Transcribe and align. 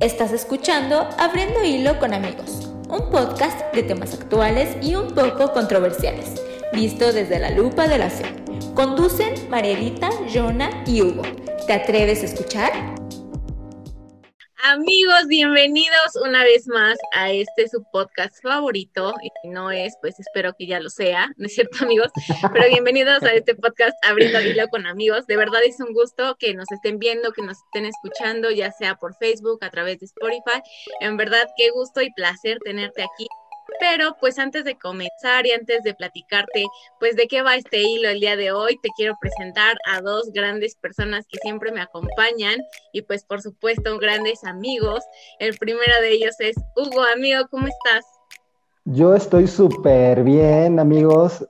Estás 0.00 0.32
escuchando 0.32 1.08
Abriendo 1.18 1.62
Hilo 1.62 2.00
con 2.00 2.14
Amigos, 2.14 2.68
un 2.88 3.10
podcast 3.10 3.72
de 3.72 3.84
temas 3.84 4.12
actuales 4.12 4.76
y 4.82 4.96
un 4.96 5.14
poco 5.14 5.52
controversiales, 5.52 6.42
visto 6.72 7.12
desde 7.12 7.38
la 7.38 7.50
lupa 7.50 7.86
de 7.86 7.98
la 7.98 8.10
fe. 8.10 8.24
Conducen 8.74 9.48
Marielita, 9.48 10.10
Jonah 10.34 10.82
y 10.84 11.00
Hugo. 11.00 11.22
¿Te 11.68 11.74
atreves 11.74 12.22
a 12.22 12.26
escuchar? 12.26 12.93
Amigos, 14.66 15.26
bienvenidos 15.28 16.16
una 16.24 16.42
vez 16.42 16.66
más 16.68 16.96
a 17.12 17.30
este 17.30 17.68
su 17.68 17.84
podcast 17.92 18.42
favorito. 18.42 19.12
Y 19.22 19.28
si 19.42 19.48
no 19.48 19.70
es, 19.70 19.94
pues 20.00 20.18
espero 20.18 20.54
que 20.54 20.66
ya 20.66 20.80
lo 20.80 20.88
sea, 20.88 21.30
¿no 21.36 21.44
es 21.44 21.54
cierto, 21.54 21.84
amigos? 21.84 22.10
Pero 22.50 22.68
bienvenidos 22.70 23.22
a 23.24 23.34
este 23.34 23.54
podcast 23.56 23.94
Abriendo 24.02 24.40
Hilo 24.40 24.66
con 24.68 24.86
Amigos. 24.86 25.26
De 25.26 25.36
verdad 25.36 25.60
es 25.66 25.80
un 25.80 25.92
gusto 25.92 26.36
que 26.38 26.54
nos 26.54 26.72
estén 26.72 26.98
viendo, 26.98 27.32
que 27.32 27.42
nos 27.42 27.58
estén 27.58 27.84
escuchando, 27.84 28.50
ya 28.50 28.72
sea 28.72 28.94
por 28.94 29.14
Facebook, 29.16 29.62
a 29.62 29.68
través 29.68 30.00
de 30.00 30.06
Spotify. 30.06 30.62
En 31.00 31.18
verdad, 31.18 31.46
qué 31.58 31.68
gusto 31.68 32.00
y 32.00 32.10
placer 32.14 32.56
tenerte 32.64 33.02
aquí 33.02 33.28
pero 33.80 34.16
pues 34.20 34.38
antes 34.38 34.64
de 34.64 34.76
comenzar 34.76 35.46
y 35.46 35.52
antes 35.52 35.82
de 35.82 35.94
platicarte 35.94 36.64
pues 37.00 37.16
de 37.16 37.26
qué 37.26 37.42
va 37.42 37.56
este 37.56 37.82
hilo 37.82 38.08
el 38.08 38.20
día 38.20 38.36
de 38.36 38.52
hoy, 38.52 38.78
te 38.82 38.88
quiero 38.96 39.14
presentar 39.20 39.76
a 39.86 40.00
dos 40.00 40.30
grandes 40.32 40.74
personas 40.76 41.26
que 41.26 41.38
siempre 41.38 41.72
me 41.72 41.80
acompañan 41.80 42.60
y 42.92 43.02
pues 43.02 43.24
por 43.24 43.42
supuesto 43.42 43.98
grandes 43.98 44.44
amigos. 44.44 45.04
El 45.38 45.56
primero 45.58 46.00
de 46.00 46.12
ellos 46.12 46.34
es 46.38 46.56
Hugo, 46.76 47.02
amigo, 47.14 47.46
¿cómo 47.50 47.66
estás? 47.66 48.04
Yo 48.84 49.14
estoy 49.14 49.46
súper 49.46 50.22
bien, 50.22 50.78
amigos 50.78 51.46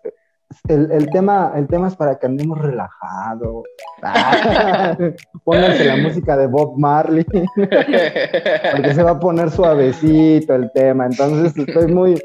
el, 0.68 1.10
tema, 1.10 1.52
el 1.56 1.66
tema 1.66 1.88
es 1.88 1.96
para 1.96 2.18
que 2.18 2.26
andemos 2.26 2.58
relajados. 2.58 3.64
pónganse 5.44 5.84
la 5.84 5.96
música 5.96 6.36
de 6.36 6.46
Bob 6.46 6.78
Marley, 6.78 7.24
porque 7.24 8.94
se 8.94 9.02
va 9.02 9.12
a 9.12 9.20
poner 9.20 9.50
suavecito 9.50 10.54
el 10.54 10.70
tema. 10.72 11.06
Entonces 11.06 11.56
estoy 11.56 11.92
muy, 11.92 12.20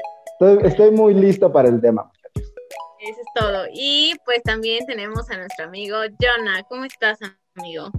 estoy, 0.62 0.90
muy 0.90 1.14
listo 1.14 1.52
para 1.52 1.68
el 1.68 1.80
tema, 1.80 2.04
muchachos. 2.04 2.52
Eso 3.00 3.20
es 3.20 3.26
todo. 3.34 3.64
Y 3.72 4.14
pues 4.24 4.42
también 4.42 4.86
tenemos 4.86 5.30
a 5.30 5.36
nuestro 5.36 5.66
amigo 5.66 5.96
Jonah. 6.20 6.62
¿Cómo 6.68 6.84
estás, 6.84 7.18
amigo? 7.56 7.90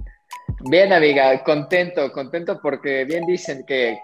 Bien, 0.70 0.92
amiga, 0.92 1.42
contento, 1.44 2.12
contento 2.12 2.60
porque 2.62 3.04
bien 3.04 3.26
dicen 3.26 3.64
que 3.66 3.98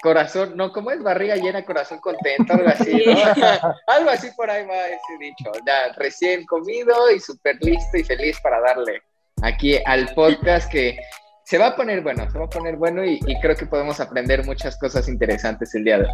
corazón, 0.00 0.56
no, 0.56 0.72
¿cómo 0.72 0.90
es? 0.90 1.02
Barriga 1.02 1.36
llena, 1.36 1.64
corazón 1.64 1.98
contento, 2.00 2.52
algo 2.52 2.68
así, 2.68 3.04
¿no? 3.06 3.16
algo 3.86 4.10
así 4.10 4.28
por 4.36 4.50
ahí 4.50 4.66
va 4.66 4.86
ese 4.86 5.18
dicho. 5.18 5.50
Ya 5.66 5.92
recién 5.96 6.44
comido 6.46 7.10
y 7.10 7.20
súper 7.20 7.56
listo 7.60 7.96
y 7.96 8.04
feliz 8.04 8.38
para 8.40 8.60
darle 8.60 9.02
aquí 9.42 9.78
al 9.86 10.12
podcast 10.14 10.70
que 10.70 10.98
se 11.44 11.58
va 11.58 11.68
a 11.68 11.76
poner 11.76 12.02
bueno, 12.02 12.30
se 12.30 12.38
va 12.38 12.44
a 12.44 12.50
poner 12.50 12.76
bueno 12.76 13.04
y, 13.04 13.20
y 13.26 13.40
creo 13.40 13.56
que 13.56 13.66
podemos 13.66 14.00
aprender 14.00 14.44
muchas 14.44 14.78
cosas 14.78 15.08
interesantes 15.08 15.74
el 15.74 15.84
día 15.84 15.98
de 15.98 16.04
hoy. 16.04 16.10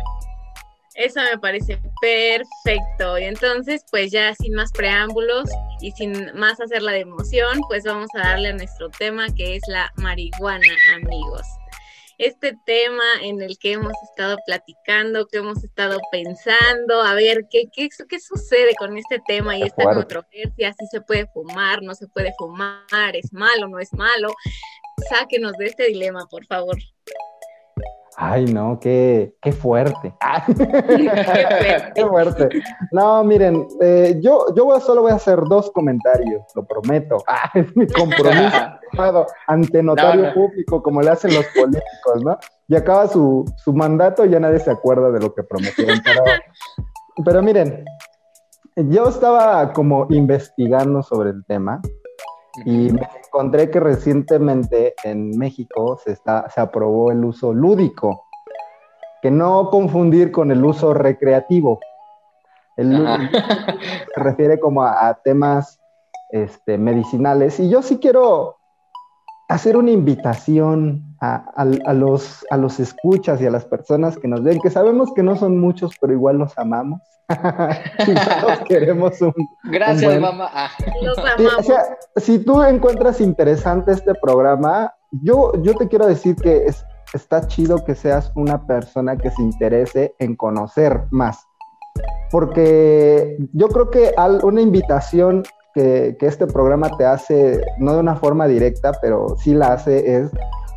Eso 0.95 1.21
me 1.21 1.37
parece 1.39 1.77
perfecto. 2.01 3.19
Y 3.19 3.25
entonces, 3.25 3.85
pues 3.91 4.13
ya 4.13 4.33
sin 4.37 4.55
más 4.55 4.71
preámbulos 4.71 5.51
y 5.81 5.91
sin 5.91 6.33
más 6.39 6.61
hacer 6.61 6.83
la 6.83 6.93
de 6.93 7.01
emoción, 7.01 7.61
pues 7.69 7.83
vamos 7.85 8.09
a 8.15 8.29
darle 8.29 8.51
a 8.51 8.53
nuestro 8.53 8.91
tema 8.91 9.27
que 9.35 9.57
es 9.57 9.63
la 9.67 9.93
marihuana, 9.97 10.69
amigos 10.95 11.45
este 12.19 12.57
tema 12.67 13.05
en 13.23 13.43
el 13.43 13.59
que 13.59 13.73
hemos 13.73 13.93
estado 14.11 14.37
platicando, 14.47 15.27
que 15.27 15.39
hemos 15.39 15.63
estado 15.65 15.99
pensando, 16.11 17.03
a 17.03 17.15
ver 17.15 17.47
qué, 17.51 17.65
qué, 17.73 17.89
qué 18.09 18.21
sucede 18.21 18.75
con 18.77 18.97
este 18.97 19.21
tema 19.27 19.57
y 19.57 19.63
esta 19.63 19.85
controversia, 19.85 20.75
si 20.79 20.87
se 20.87 21.01
puede 21.01 21.27
fumar, 21.27 21.83
no 21.83 21.95
se 21.95 22.07
puede 22.09 22.33
fumar, 22.39 23.15
es 23.15 23.33
malo, 23.33 23.69
no 23.69 23.79
es 23.79 23.93
malo. 23.93 24.29
Sáquenos 25.09 25.53
de 25.55 25.67
este 25.67 25.87
dilema, 25.87 26.27
por 26.27 26.47
favor. 26.47 26.77
Ay, 28.17 28.45
no, 28.47 28.79
qué, 28.81 29.35
qué 29.41 29.53
fuerte. 29.53 30.15
qué, 31.95 32.07
fuerte. 32.07 32.49
No, 32.93 33.25
miren, 33.25 33.67
eh, 33.81 34.19
yo, 34.23 34.47
yo 34.55 34.81
solo 34.81 35.03
voy 35.03 35.13
a 35.13 35.17
hacer 35.17 35.41
dos 35.49 35.71
comentarios, 35.73 36.43
lo 36.55 36.65
prometo. 36.65 37.19
Ah, 37.27 37.51
es 37.55 37.77
mi 37.77 37.87
compromiso 37.87 38.57
ante 39.49 39.83
notario 39.83 40.33
público, 40.35 40.83
como 40.83 41.03
le 41.03 41.11
hacen 41.11 41.35
los 41.35 41.45
políticos, 41.47 42.23
¿no? 42.23 42.39
Y 42.69 42.77
acaba 42.77 43.09
su, 43.09 43.45
su 43.57 43.73
mandato 43.73 44.25
y 44.25 44.31
ya 44.31 44.39
nadie 44.39 44.61
se 44.61 44.71
acuerda 44.71 45.11
de 45.11 45.21
lo 45.21 45.35
que 45.35 45.43
prometieron. 45.43 46.01
Pero, 46.05 46.23
pero 47.25 47.43
miren, 47.43 47.85
yo 48.77 49.09
estaba 49.09 49.73
como 49.73 50.07
investigando 50.11 51.03
sobre 51.03 51.31
el 51.31 51.45
tema 51.45 51.81
y 52.65 52.93
me 52.93 53.09
encontré 53.25 53.71
que 53.71 53.81
recientemente 53.81 54.95
en 55.05 55.37
México 55.37 55.99
se, 56.03 56.13
está, 56.13 56.49
se 56.51 56.61
aprobó 56.61 57.11
el 57.11 57.25
uso 57.25 57.53
lúdico, 57.53 58.27
que 59.23 59.31
no 59.31 59.71
confundir 59.71 60.31
con 60.31 60.51
el 60.51 60.65
uso 60.65 60.95
recreativo. 60.95 61.81
El 62.77 63.07
se 64.15 64.21
refiere 64.21 64.59
como 64.59 64.83
a, 64.83 65.19
temas 65.23 65.81
este, 66.31 66.79
medicinales. 66.79 67.59
Y 67.61 67.71
yo 67.71 67.83
sí 67.83 67.99
quiero 67.99 68.57
hacer 69.49 69.77
una 69.77 69.91
invitación 69.91 71.14
a, 71.25 71.95
los, 71.95 72.45
a 72.51 72.57
los 72.57 72.81
escuchas 72.81 73.41
y 73.41 73.47
a 73.47 73.51
las 73.51 73.65
personas 73.65 74.19
que 74.19 74.29
nos 74.29 74.43
ven, 74.43 74.61
que 74.61 74.71
sabemos 74.71 75.13
que 75.15 75.23
no 75.23 75.37
son 75.37 75.59
muchos, 75.59 75.93
pero 76.01 76.13
igual 76.13 76.39
los 76.39 76.57
amamos. 76.59 77.01
los 78.49 78.59
queremos 78.69 79.21
un. 79.23 79.33
Gracias, 79.65 80.21
mamá. 80.21 80.51
Ah. 80.53 80.71
o 81.59 81.63
sea, 81.63 81.97
si 82.17 82.39
tú 82.39 82.63
encuentras 82.63 83.21
interesante 83.21 83.93
este 83.93 84.15
programa, 84.15 84.93
yo, 85.11 85.53
yo 85.63 85.75
te 85.75 85.89
quiero 85.89 86.07
decir 86.07 86.37
que 86.37 86.67
es, 86.67 86.85
está 87.15 87.47
chido 87.47 87.83
que 87.85 87.95
seas 87.95 88.31
una 88.35 88.67
persona 88.67 89.17
que 89.17 89.31
se 89.31 89.41
interese 89.41 90.15
en 90.19 90.37
conocer 90.37 91.05
más. 91.11 91.47
Porque 92.31 93.39
yo 93.53 93.69
creo 93.69 93.91
que 93.91 94.13
una 94.43 94.61
invitación 94.61 95.45
que, 95.73 96.17
que, 96.19 96.27
este 96.27 96.47
programa 96.47 96.91
te 96.99 97.07
hace, 97.07 97.65
no 97.79 97.95
de 97.95 98.01
una 98.01 98.17
forma 98.17 98.47
directa, 98.47 98.93
pero 99.01 99.37
sí 99.39 99.55
la 99.55 99.73
hace, 99.73 100.17
es 100.17 100.31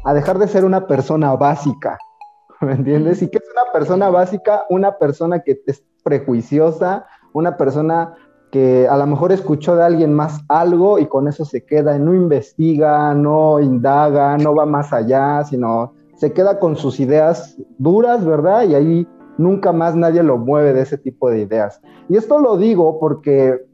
a 0.08 0.14
dejar 0.14 0.40
de 0.40 0.48
ser 0.48 0.64
una 0.64 0.88
persona 0.88 1.36
básica. 1.36 1.98
¿Me 2.62 2.72
entiendes? 2.72 3.22
Y 3.22 3.28
que 3.28 3.40
es 3.40 3.44
una 3.52 3.74
persona 3.74 4.10
básica, 4.10 4.66
una 4.70 4.98
persona 4.98 5.42
que 5.42 5.62
es 5.68 5.84
prejuiciosa, 6.02 7.06
una 7.34 7.58
persona 7.58 8.14
que 8.50 8.88
a 8.88 8.96
lo 8.96 9.06
mejor 9.06 9.34
escuchó 9.34 9.76
de 9.76 9.84
alguien 9.84 10.14
más 10.14 10.40
algo 10.48 10.98
y 10.98 11.08
con 11.08 11.28
eso 11.28 11.44
se 11.44 11.66
queda, 11.66 12.00
no 12.00 12.16
investiga, 12.16 13.14
no 13.14 13.60
indaga, 13.60 14.38
no 14.38 14.56
va 14.56 14.66
más 14.66 14.94
allá, 14.94 15.44
sino 15.44 15.94
se 16.16 16.32
queda 16.32 16.58
con 16.58 16.78
sus 16.78 17.02
ideas 17.02 17.58
duras, 17.78 18.24
¿verdad? 18.24 18.64
Y 18.64 18.76
ahí 18.76 19.08
nunca 19.38 19.74
más 19.74 19.94
nadie 19.94 20.24
lo 20.24 20.38
mueve 20.38 20.72
de 20.72 20.84
ese 20.84 20.98
tipo 20.98 21.30
de 21.30 21.42
ideas. 21.42 21.82
Y 22.08 22.16
esto 22.16 22.40
lo 22.40 22.56
digo 22.56 22.98
porque 23.02 23.67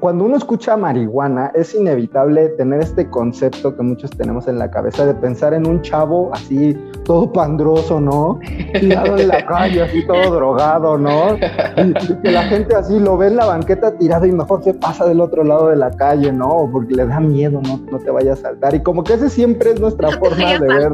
cuando 0.00 0.24
uno 0.24 0.36
escucha 0.36 0.76
marihuana, 0.76 1.50
es 1.54 1.74
inevitable 1.74 2.48
tener 2.50 2.80
este 2.80 3.08
concepto 3.08 3.74
que 3.76 3.82
muchos 3.82 4.10
tenemos 4.10 4.48
en 4.48 4.58
la 4.58 4.70
cabeza 4.70 5.06
de 5.06 5.14
pensar 5.14 5.54
en 5.54 5.66
un 5.66 5.82
chavo 5.82 6.30
así, 6.32 6.76
todo 7.04 7.32
pandroso, 7.32 8.00
¿no? 8.00 8.38
Tirado 8.78 9.16
en 9.18 9.28
la 9.28 9.44
calle, 9.46 9.82
así 9.82 10.06
todo 10.06 10.34
drogado, 10.34 10.98
¿no? 10.98 11.36
Y, 11.36 12.14
que 12.22 12.30
la 12.30 12.44
gente 12.44 12.74
así 12.74 12.98
lo 12.98 13.16
ve 13.16 13.28
en 13.28 13.36
la 13.36 13.46
banqueta 13.46 13.96
tirado 13.96 14.26
y 14.26 14.32
mejor 14.32 14.62
se 14.62 14.74
pasa 14.74 15.06
del 15.06 15.20
otro 15.20 15.44
lado 15.44 15.68
de 15.68 15.76
la 15.76 15.90
calle, 15.90 16.32
¿no? 16.32 16.68
Porque 16.70 16.94
le 16.94 17.06
da 17.06 17.20
miedo, 17.20 17.60
¿no? 17.62 17.80
No 17.90 17.98
te 17.98 18.10
vayas 18.10 18.38
a 18.40 18.42
saltar. 18.42 18.74
Y 18.74 18.82
como 18.82 19.04
que 19.04 19.14
ese 19.14 19.30
siempre 19.30 19.70
es 19.70 19.80
nuestra 19.80 20.10
forma 20.18 20.58
de 20.58 20.68
ver. 20.68 20.92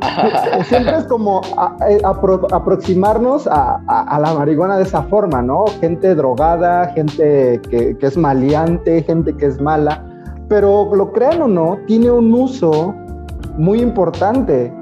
Siempre 0.64 0.98
es 0.98 1.04
como 1.04 1.40
eh, 1.88 2.00
aproximarnos 2.04 3.46
a, 3.46 3.80
la 4.20 4.34
marihuana 4.34 4.76
de 4.76 4.84
esa 4.84 5.02
forma, 5.04 5.42
¿no? 5.42 5.64
Gente 5.80 6.14
drogada, 6.14 6.88
gente 6.88 7.60
que, 7.70 7.96
es 7.98 8.16
maleante, 8.16 9.02
gente 9.02 9.34
que 9.36 9.46
es 9.46 9.60
mala, 9.60 10.04
pero 10.48 10.94
lo 10.94 11.12
crean 11.12 11.42
o 11.42 11.48
no, 11.48 11.78
tiene 11.86 12.10
un 12.10 12.32
uso 12.32 12.94
muy 13.56 13.80
importante. 13.80 14.72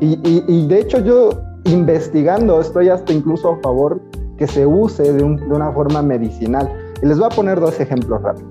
Y, 0.00 0.66
de 0.66 0.80
hecho 0.80 0.98
yo 0.98 1.30
investigando 1.64 2.60
estoy 2.60 2.90
hasta 2.90 3.12
incluso 3.12 3.52
a 3.52 3.60
favor 3.60 4.00
que 4.36 4.46
se 4.46 4.66
use 4.66 5.12
de, 5.12 5.22
una 5.22 5.70
forma 5.72 6.02
medicinal. 6.02 6.70
Y 7.02 7.06
les 7.06 7.18
voy 7.18 7.26
a 7.26 7.34
poner 7.34 7.60
dos 7.60 7.78
ejemplos 7.80 8.22
rápidos 8.22 8.50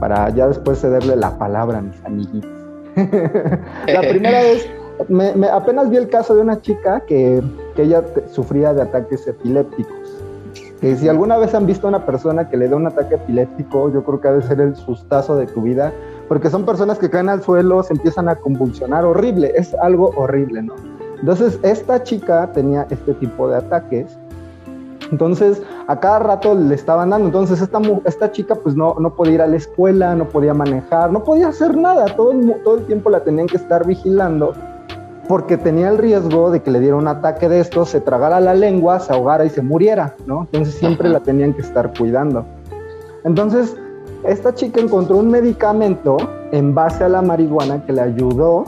para 0.00 0.28
ya 0.30 0.48
después 0.48 0.80
cederle 0.80 1.16
la 1.16 1.38
palabra 1.38 1.78
a 1.78 1.82
mis 1.82 2.04
amiguitos. 2.04 2.50
la 3.86 4.00
primera 4.00 4.42
es 4.42 4.68
me, 5.08 5.48
apenas 5.48 5.90
vi 5.90 5.96
el 5.96 6.08
caso 6.08 6.34
de 6.34 6.40
una 6.40 6.60
chica 6.60 7.00
que, 7.00 7.42
ella 7.76 8.04
sufría 8.30 8.72
de 8.72 8.82
ataques 8.82 9.26
epilépticos. 9.26 10.22
Que 10.80 10.94
si 10.96 11.08
alguna 11.08 11.38
vez 11.38 11.54
han 11.54 11.66
visto 11.66 11.86
a 11.86 11.90
una 11.90 12.06
persona 12.06 12.48
que 12.48 12.56
le 12.56 12.68
da 12.68 12.76
un 12.76 12.86
ataque 12.86 13.16
epiléptico, 13.16 13.92
yo 13.92 14.04
creo 14.04 14.20
que 14.20 14.28
ha 14.28 14.32
de 14.32 14.42
ser 14.42 14.60
el 14.60 14.76
sustazo 14.76 15.36
de 15.36 15.46
tu 15.46 15.62
vida, 15.62 15.92
porque 16.28 16.50
son 16.50 16.64
personas 16.64 16.98
que 16.98 17.10
caen 17.10 17.28
al 17.28 17.42
suelo, 17.42 17.82
se 17.82 17.94
empiezan 17.94 18.28
a 18.28 18.36
convulsionar, 18.36 19.04
horrible, 19.04 19.52
es 19.56 19.74
algo 19.74 20.12
horrible, 20.16 20.62
¿no? 20.62 20.74
Entonces, 21.18 21.58
esta 21.62 22.02
chica 22.02 22.50
tenía 22.52 22.86
este 22.90 23.14
tipo 23.14 23.48
de 23.48 23.56
ataques 23.56 24.16
entonces, 25.10 25.62
a 25.86 26.00
cada 26.00 26.18
rato 26.18 26.54
le 26.54 26.74
estaban 26.74 27.10
dando. 27.10 27.26
Entonces, 27.26 27.60
esta, 27.60 27.80
esta 28.04 28.32
chica 28.32 28.54
pues 28.54 28.74
no, 28.74 28.96
no 28.98 29.14
podía 29.14 29.34
ir 29.34 29.42
a 29.42 29.46
la 29.46 29.56
escuela, 29.56 30.14
no 30.14 30.28
podía 30.28 30.54
manejar, 30.54 31.12
no 31.12 31.22
podía 31.22 31.48
hacer 31.48 31.76
nada. 31.76 32.06
Todo 32.16 32.32
todo 32.64 32.78
el 32.78 32.86
tiempo 32.86 33.10
la 33.10 33.20
tenían 33.20 33.46
que 33.46 33.56
estar 33.56 33.86
vigilando 33.86 34.54
porque 35.28 35.56
tenía 35.56 35.88
el 35.88 35.98
riesgo 35.98 36.50
de 36.50 36.62
que 36.62 36.70
le 36.70 36.80
diera 36.80 36.96
un 36.96 37.08
ataque 37.08 37.48
de 37.48 37.60
estos, 37.60 37.90
se 37.90 38.00
tragara 38.00 38.40
la 38.40 38.54
lengua, 38.54 39.00
se 39.00 39.12
ahogara 39.12 39.44
y 39.44 39.50
se 39.50 39.62
muriera, 39.62 40.14
¿no? 40.26 40.42
Entonces 40.42 40.74
siempre 40.74 41.08
la 41.08 41.20
tenían 41.20 41.54
que 41.54 41.62
estar 41.62 41.92
cuidando. 41.96 42.44
Entonces, 43.24 43.76
esta 44.24 44.54
chica 44.54 44.80
encontró 44.80 45.16
un 45.16 45.30
medicamento 45.30 46.16
en 46.52 46.74
base 46.74 47.04
a 47.04 47.08
la 47.08 47.22
marihuana 47.22 47.84
que 47.84 47.92
le 47.92 48.02
ayudó 48.02 48.64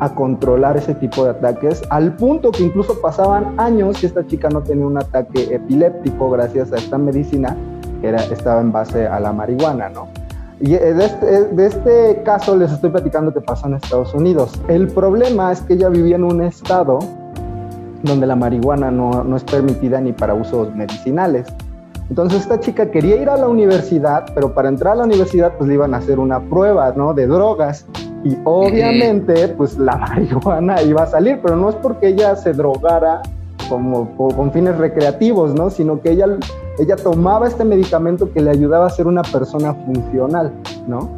a 0.00 0.14
controlar 0.14 0.76
ese 0.76 0.94
tipo 0.94 1.24
de 1.24 1.30
ataques, 1.30 1.82
al 1.90 2.16
punto 2.16 2.50
que 2.50 2.64
incluso 2.64 3.00
pasaban 3.00 3.58
años 3.58 4.02
y 4.02 4.06
esta 4.06 4.26
chica 4.26 4.48
no 4.48 4.60
tenía 4.62 4.86
un 4.86 4.98
ataque 4.98 5.54
epiléptico 5.54 6.30
gracias 6.30 6.72
a 6.72 6.76
esta 6.76 6.98
medicina 6.98 7.56
que 8.00 8.08
era, 8.08 8.22
estaba 8.24 8.60
en 8.60 8.72
base 8.72 9.06
a 9.06 9.20
la 9.20 9.32
marihuana, 9.32 9.88
¿no? 9.88 10.08
Y 10.60 10.74
eh, 10.74 10.94
de 10.94 11.04
este, 11.04 11.34
eh, 11.34 11.44
de 11.52 11.66
este 11.66 12.22
caso 12.24 12.56
les 12.56 12.70
estoy 12.70 12.90
platicando 12.90 13.32
que 13.32 13.40
pasó 13.40 13.66
en 13.66 13.74
Estados 13.74 14.14
Unidos. 14.14 14.52
El 14.68 14.88
problema 14.88 15.52
es 15.52 15.60
que 15.60 15.74
ella 15.74 15.88
vivía 15.88 16.16
en 16.16 16.24
un 16.24 16.42
estado 16.42 16.98
donde 18.02 18.26
la 18.26 18.36
marihuana 18.36 18.90
no, 18.90 19.24
no 19.24 19.36
es 19.36 19.44
permitida 19.44 20.00
ni 20.00 20.12
para 20.12 20.34
usos 20.34 20.74
medicinales. 20.74 21.46
Entonces 22.10 22.42
esta 22.42 22.60
chica 22.60 22.90
quería 22.90 23.16
ir 23.16 23.30
a 23.30 23.36
la 23.36 23.48
universidad, 23.48 24.26
pero 24.34 24.52
para 24.54 24.68
entrar 24.68 24.92
a 24.92 24.96
la 24.96 25.04
universidad 25.04 25.54
pues 25.56 25.68
le 25.68 25.74
iban 25.74 25.94
a 25.94 25.98
hacer 25.98 26.18
una 26.18 26.40
prueba, 26.40 26.92
¿no? 26.94 27.14
De 27.14 27.26
drogas. 27.26 27.86
Y 28.22 28.36
obviamente 28.44 29.48
pues 29.48 29.78
la 29.78 29.96
marihuana 29.96 30.82
iba 30.82 31.02
a 31.02 31.06
salir, 31.06 31.40
pero 31.42 31.56
no 31.56 31.70
es 31.70 31.76
porque 31.76 32.08
ella 32.08 32.36
se 32.36 32.52
drogara 32.52 33.22
como 33.68 34.16
con 34.16 34.52
fines 34.52 34.76
recreativos, 34.78 35.54
¿no? 35.54 35.70
Sino 35.70 36.00
que 36.00 36.10
ella, 36.10 36.26
ella 36.78 36.96
tomaba 36.96 37.46
este 37.46 37.64
medicamento 37.64 38.32
que 38.32 38.40
le 38.40 38.50
ayudaba 38.50 38.86
a 38.86 38.90
ser 38.90 39.06
una 39.06 39.22
persona 39.22 39.74
funcional, 39.74 40.52
¿no? 40.86 41.10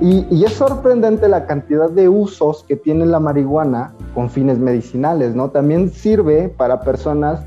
Y, 0.00 0.44
es 0.44 0.52
sorprendente 0.52 1.28
la 1.28 1.46
cantidad 1.46 1.88
de 1.88 2.08
usos 2.08 2.64
que 2.64 2.76
tiene 2.76 3.06
la 3.06 3.20
marihuana 3.20 3.94
con 4.14 4.28
fines 4.28 4.58
medicinales, 4.58 5.34
¿no? 5.34 5.50
También 5.50 5.90
sirve 5.90 6.48
para 6.48 6.80
personas 6.80 7.40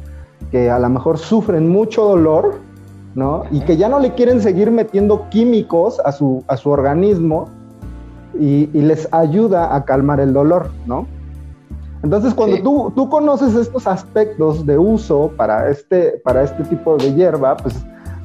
que 0.49 0.69
a 0.69 0.79
lo 0.79 0.89
mejor 0.89 1.17
sufren 1.17 1.69
mucho 1.69 2.03
dolor, 2.03 2.55
¿no? 3.15 3.43
Y 3.51 3.59
que 3.61 3.77
ya 3.77 3.89
no 3.89 3.99
le 3.99 4.13
quieren 4.13 4.41
seguir 4.41 4.71
metiendo 4.71 5.27
químicos 5.29 5.99
a 6.05 6.11
su, 6.11 6.43
a 6.47 6.55
su 6.55 6.69
organismo 6.69 7.49
y, 8.39 8.69
y 8.73 8.81
les 8.81 9.07
ayuda 9.11 9.75
a 9.75 9.83
calmar 9.83 10.19
el 10.19 10.33
dolor, 10.33 10.69
¿no? 10.85 11.05
Entonces, 12.03 12.33
cuando 12.33 12.61
tú, 12.61 12.91
tú, 12.95 13.09
conoces 13.09 13.55
estos 13.55 13.87
aspectos 13.87 14.65
de 14.65 14.77
uso 14.77 15.31
para 15.35 15.69
este, 15.69 16.21
para 16.23 16.43
este 16.43 16.63
tipo 16.65 16.95
de 16.97 17.13
hierba, 17.13 17.57
pues 17.57 17.75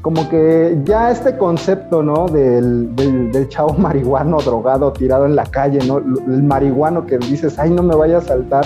como 0.02 0.28
que 0.28 0.78
ya 0.84 1.10
este 1.10 1.38
concepto, 1.38 2.02
¿no? 2.02 2.26
Del, 2.26 2.94
del, 2.96 3.48
chavo 3.48 3.72
marihuano 3.78 4.38
drogado 4.38 4.92
tirado 4.92 5.26
en 5.26 5.36
la 5.36 5.44
calle, 5.44 5.78
¿no? 5.86 5.98
El 5.98 6.42
marihuano 6.42 7.06
que 7.06 7.18
dices, 7.18 7.58
ay, 7.58 7.70
no 7.70 7.82
me 7.82 7.94
vaya 7.94 8.18
a 8.18 8.20
saltar, 8.20 8.64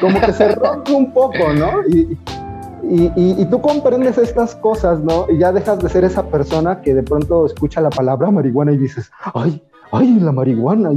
como 0.00 0.20
que 0.20 0.32
se 0.32 0.48
rompe 0.54 0.92
un 0.92 1.12
poco, 1.12 1.52
¿no? 1.54 1.82
Y, 1.88 2.16
y, 2.82 3.12
y, 3.16 3.40
y, 3.40 3.44
tú 3.46 3.62
comprendes 3.62 4.18
estas 4.18 4.54
cosas, 4.56 5.00
¿no? 5.00 5.26
Y 5.30 5.38
ya 5.38 5.52
dejas 5.52 5.78
de 5.78 5.88
ser 5.88 6.04
esa 6.04 6.22
persona 6.26 6.82
que 6.82 6.94
de 6.94 7.02
pronto 7.02 7.46
escucha 7.46 7.80
la 7.80 7.88
palabra 7.88 8.30
marihuana 8.30 8.72
y 8.72 8.76
dices, 8.76 9.10
ay, 9.32 9.62
ay, 9.92 10.18
la 10.20 10.32
marihuana, 10.32 10.90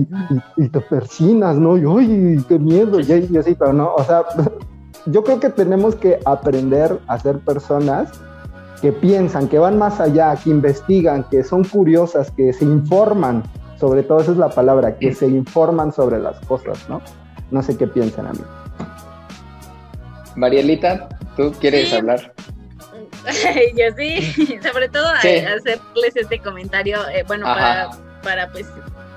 y, 0.57 0.69
te 0.69 0.79
persinas, 0.81 1.57
¿no? 1.57 1.77
Y, 1.77 1.85
ay, 1.85 2.43
qué 2.47 2.59
miedo, 2.59 2.99
y, 2.99 3.29
y 3.31 3.37
así, 3.37 3.55
pero 3.55 3.73
no, 3.73 3.93
o 3.93 4.03
sea, 4.03 4.23
yo 5.05 5.23
creo 5.23 5.39
que 5.39 5.49
tenemos 5.49 5.95
que 5.95 6.19
aprender 6.25 6.99
a 7.07 7.19
ser 7.19 7.39
personas 7.39 8.11
que 8.81 8.91
piensan, 8.91 9.47
que 9.47 9.59
van 9.59 9.77
más 9.77 9.99
allá, 9.99 10.35
que 10.35 10.49
investigan, 10.49 11.23
que 11.29 11.43
son 11.43 11.63
curiosas, 11.63 12.31
que 12.31 12.53
se 12.53 12.65
informan, 12.65 13.43
sobre 13.79 14.03
todo 14.03 14.19
esa 14.19 14.31
es 14.31 14.37
la 14.37 14.49
palabra, 14.49 14.97
que 14.97 15.13
se 15.13 15.27
informan 15.27 15.91
sobre 15.91 16.19
las 16.19 16.39
cosas, 16.45 16.87
¿no? 16.89 17.01
No 17.51 17.61
sé 17.61 17.77
qué 17.77 17.87
piensan 17.87 18.27
a 18.27 18.33
mí. 18.33 18.41
Marielita, 20.35 21.09
¿tú 21.35 21.51
quieres 21.59 21.91
hablar? 21.93 22.33
Yo 23.75 23.85
sí, 23.97 24.59
sobre 24.71 24.89
todo 24.89 25.07
hacerles 25.07 26.15
este 26.15 26.39
comentario, 26.39 26.99
eh, 27.09 27.23
bueno, 27.27 27.45
para 27.45 27.89
para 28.27 28.49
pues 28.49 28.67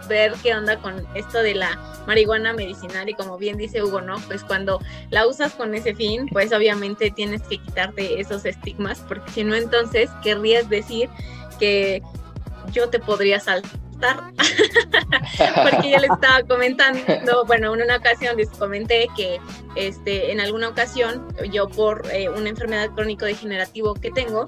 ver 0.08 0.32
qué 0.40 0.54
onda 0.54 0.76
con 0.76 1.04
esto 1.16 1.42
de 1.42 1.56
la 1.56 1.76
marihuana 2.06 2.52
medicinal 2.52 3.08
y 3.08 3.14
como 3.14 3.38
bien 3.38 3.56
dice 3.56 3.82
Hugo, 3.82 4.00
¿no? 4.00 4.20
Pues 4.28 4.44
cuando 4.44 4.80
la 5.10 5.26
usas 5.26 5.52
con 5.54 5.74
ese 5.74 5.96
fin, 5.96 6.28
pues 6.30 6.52
obviamente 6.52 7.10
tienes 7.10 7.42
que 7.42 7.58
quitarte 7.58 8.20
esos 8.20 8.44
estigmas, 8.44 9.00
porque 9.08 9.28
si 9.32 9.42
no 9.42 9.56
entonces 9.56 10.10
querrías 10.22 10.68
decir 10.68 11.08
que 11.58 12.02
yo 12.70 12.88
te 12.88 13.00
podría 13.00 13.40
saltar. 13.40 13.70
porque 15.70 15.90
ya 15.90 15.98
les 15.98 16.10
estaba 16.10 16.40
comentando, 16.48 17.44
bueno, 17.48 17.74
en 17.74 17.82
una 17.82 17.96
ocasión 17.96 18.36
les 18.36 18.48
comenté 18.50 19.08
que 19.16 19.40
este, 19.74 20.30
en 20.30 20.38
alguna 20.38 20.68
ocasión 20.68 21.26
yo 21.50 21.68
por 21.68 22.06
eh, 22.12 22.28
una 22.28 22.48
enfermedad 22.48 22.90
crónico 22.94 23.24
degenerativo 23.24 23.94
que 23.94 24.12
tengo, 24.12 24.46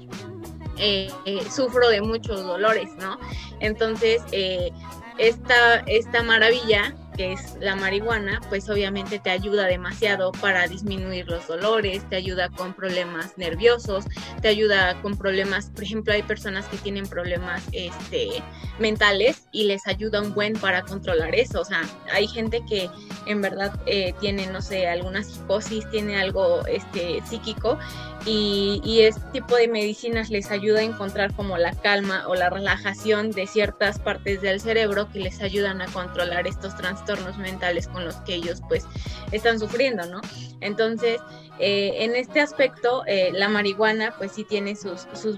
eh, 0.77 1.09
eh, 1.25 1.43
sufro 1.51 1.87
de 1.89 2.01
muchos 2.01 2.43
dolores, 2.43 2.89
¿no? 2.99 3.19
Entonces, 3.59 4.21
eh, 4.31 4.71
esta, 5.17 5.79
esta 5.85 6.23
maravilla 6.23 6.95
que 7.15 7.33
es 7.33 7.55
la 7.59 7.75
marihuana, 7.75 8.41
pues 8.49 8.67
obviamente 8.71 9.19
te 9.19 9.29
ayuda 9.29 9.67
demasiado 9.67 10.31
para 10.31 10.67
disminuir 10.67 11.27
los 11.27 11.47
dolores, 11.47 12.09
te 12.09 12.15
ayuda 12.15 12.49
con 12.49 12.73
problemas 12.73 13.37
nerviosos, 13.37 14.05
te 14.41 14.47
ayuda 14.47 14.99
con 15.03 15.15
problemas, 15.15 15.69
por 15.69 15.83
ejemplo, 15.83 16.11
hay 16.11 16.23
personas 16.23 16.65
que 16.69 16.77
tienen 16.77 17.05
problemas 17.05 17.61
este, 17.71 18.41
mentales 18.79 19.47
y 19.51 19.65
les 19.65 19.85
ayuda 19.85 20.23
un 20.23 20.33
buen 20.33 20.53
para 20.53 20.81
controlar 20.81 21.35
eso, 21.35 21.61
o 21.61 21.65
sea, 21.65 21.83
hay 22.11 22.27
gente 22.27 22.63
que 22.67 22.89
en 23.27 23.43
verdad 23.43 23.79
tiene, 24.19 24.47
no 24.47 24.63
sé, 24.63 24.87
alguna 24.87 25.21
psicosis, 25.21 25.87
tiene 25.91 26.19
algo 26.19 26.65
este, 26.65 27.21
psíquico 27.29 27.77
y, 28.25 29.01
este 29.01 29.21
tipo 29.31 29.55
de 29.55 29.67
medicinas 29.67 30.29
les 30.29 30.49
ayuda 30.51 30.79
a 30.79 30.83
encontrar 30.83 31.33
como 31.33 31.57
la 31.57 31.73
calma 31.73 32.25
o 32.27 32.35
la 32.35 32.49
relajación 32.49 33.31
de 33.31 33.47
ciertas 33.47 33.99
partes 33.99 34.41
del 34.41 34.61
cerebro 34.61 35.09
que 35.11 35.19
les 35.19 35.41
ayudan 35.41 35.81
a 35.81 35.87
controlar 35.87 36.47
estos 36.47 36.75
trastornos 36.77 37.37
mentales 37.37 37.87
con 37.87 38.05
los 38.05 38.15
que 38.17 38.35
ellos 38.35 38.61
pues 38.69 38.85
están 39.31 39.59
sufriendo, 39.59 40.05
¿no? 40.05 40.21
Entonces, 40.61 41.19
eh, 41.59 42.03
en 42.03 42.15
este 42.15 42.39
aspecto, 42.39 43.03
eh, 43.05 43.31
la 43.33 43.47
marihuana 43.47 44.15
pues 44.17 44.31
sí 44.31 44.43
tiene 44.43 44.75
sus, 44.75 45.01
sus, 45.13 45.37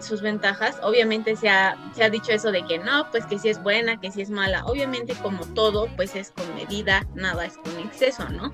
sus 0.00 0.22
ventajas. 0.22 0.76
Obviamente 0.82 1.36
se 1.36 1.48
ha, 1.48 1.76
se 1.94 2.04
ha 2.04 2.10
dicho 2.10 2.32
eso 2.32 2.50
de 2.50 2.64
que 2.64 2.78
no, 2.78 3.10
pues 3.10 3.26
que 3.26 3.38
sí 3.38 3.48
es 3.48 3.62
buena, 3.62 4.00
que 4.00 4.10
sí 4.10 4.22
es 4.22 4.30
mala. 4.30 4.64
Obviamente 4.64 5.14
como 5.14 5.44
todo, 5.54 5.88
pues 5.96 6.14
es 6.14 6.30
con 6.30 6.54
medida, 6.54 7.06
nada 7.14 7.44
es 7.44 7.58
con 7.58 7.78
exceso, 7.80 8.28
¿no? 8.30 8.52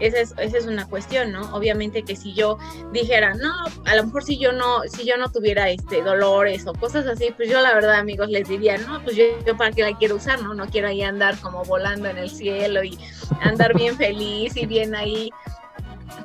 Esa 0.00 0.20
es, 0.20 0.34
esa 0.38 0.58
es 0.58 0.66
una 0.66 0.86
cuestión, 0.88 1.30
¿no? 1.30 1.54
Obviamente 1.54 2.02
que 2.02 2.16
si 2.16 2.34
yo 2.34 2.58
dijera, 2.94 3.34
no, 3.34 3.52
a 3.84 3.96
lo 3.96 4.04
mejor 4.04 4.24
si 4.24 4.38
yo 4.38 4.52
no, 4.52 4.82
si 4.84 5.04
yo 5.04 5.16
no 5.16 5.30
tuviera 5.30 5.68
este 5.68 6.02
dolores 6.02 6.66
o 6.66 6.72
cosas 6.72 7.06
así, 7.06 7.32
pues 7.36 7.50
yo 7.50 7.60
la 7.60 7.74
verdad, 7.74 7.96
amigos, 7.96 8.30
les 8.30 8.48
diría, 8.48 8.78
no, 8.78 9.02
pues 9.02 9.16
yo, 9.16 9.24
para 9.56 9.72
qué 9.72 9.82
la 9.82 9.98
quiero 9.98 10.16
usar, 10.16 10.40
¿no? 10.42 10.54
No 10.54 10.66
quiero 10.66 10.88
ahí 10.88 11.02
andar 11.02 11.38
como 11.40 11.62
volando 11.64 12.08
en 12.08 12.18
el 12.18 12.30
cielo 12.30 12.82
y 12.82 12.98
andar 13.40 13.74
bien 13.74 13.96
feliz 13.96 14.56
y 14.56 14.66
bien 14.66 14.94
ahí 14.94 15.30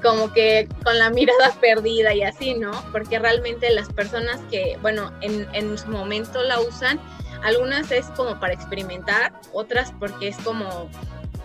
como 0.01 0.31
que 0.31 0.69
con 0.83 0.97
la 0.97 1.09
mirada 1.09 1.53
perdida 1.61 2.13
y 2.13 2.23
así, 2.23 2.53
¿no? 2.53 2.71
Porque 2.91 3.19
realmente 3.19 3.69
las 3.71 3.91
personas 3.91 4.39
que, 4.49 4.77
bueno, 4.81 5.11
en, 5.21 5.47
en 5.53 5.77
su 5.77 5.88
momento 5.89 6.43
la 6.43 6.59
usan, 6.59 6.99
algunas 7.43 7.91
es 7.91 8.05
como 8.15 8.39
para 8.39 8.53
experimentar, 8.53 9.33
otras 9.53 9.91
porque 9.99 10.27
es 10.27 10.38
como 10.38 10.89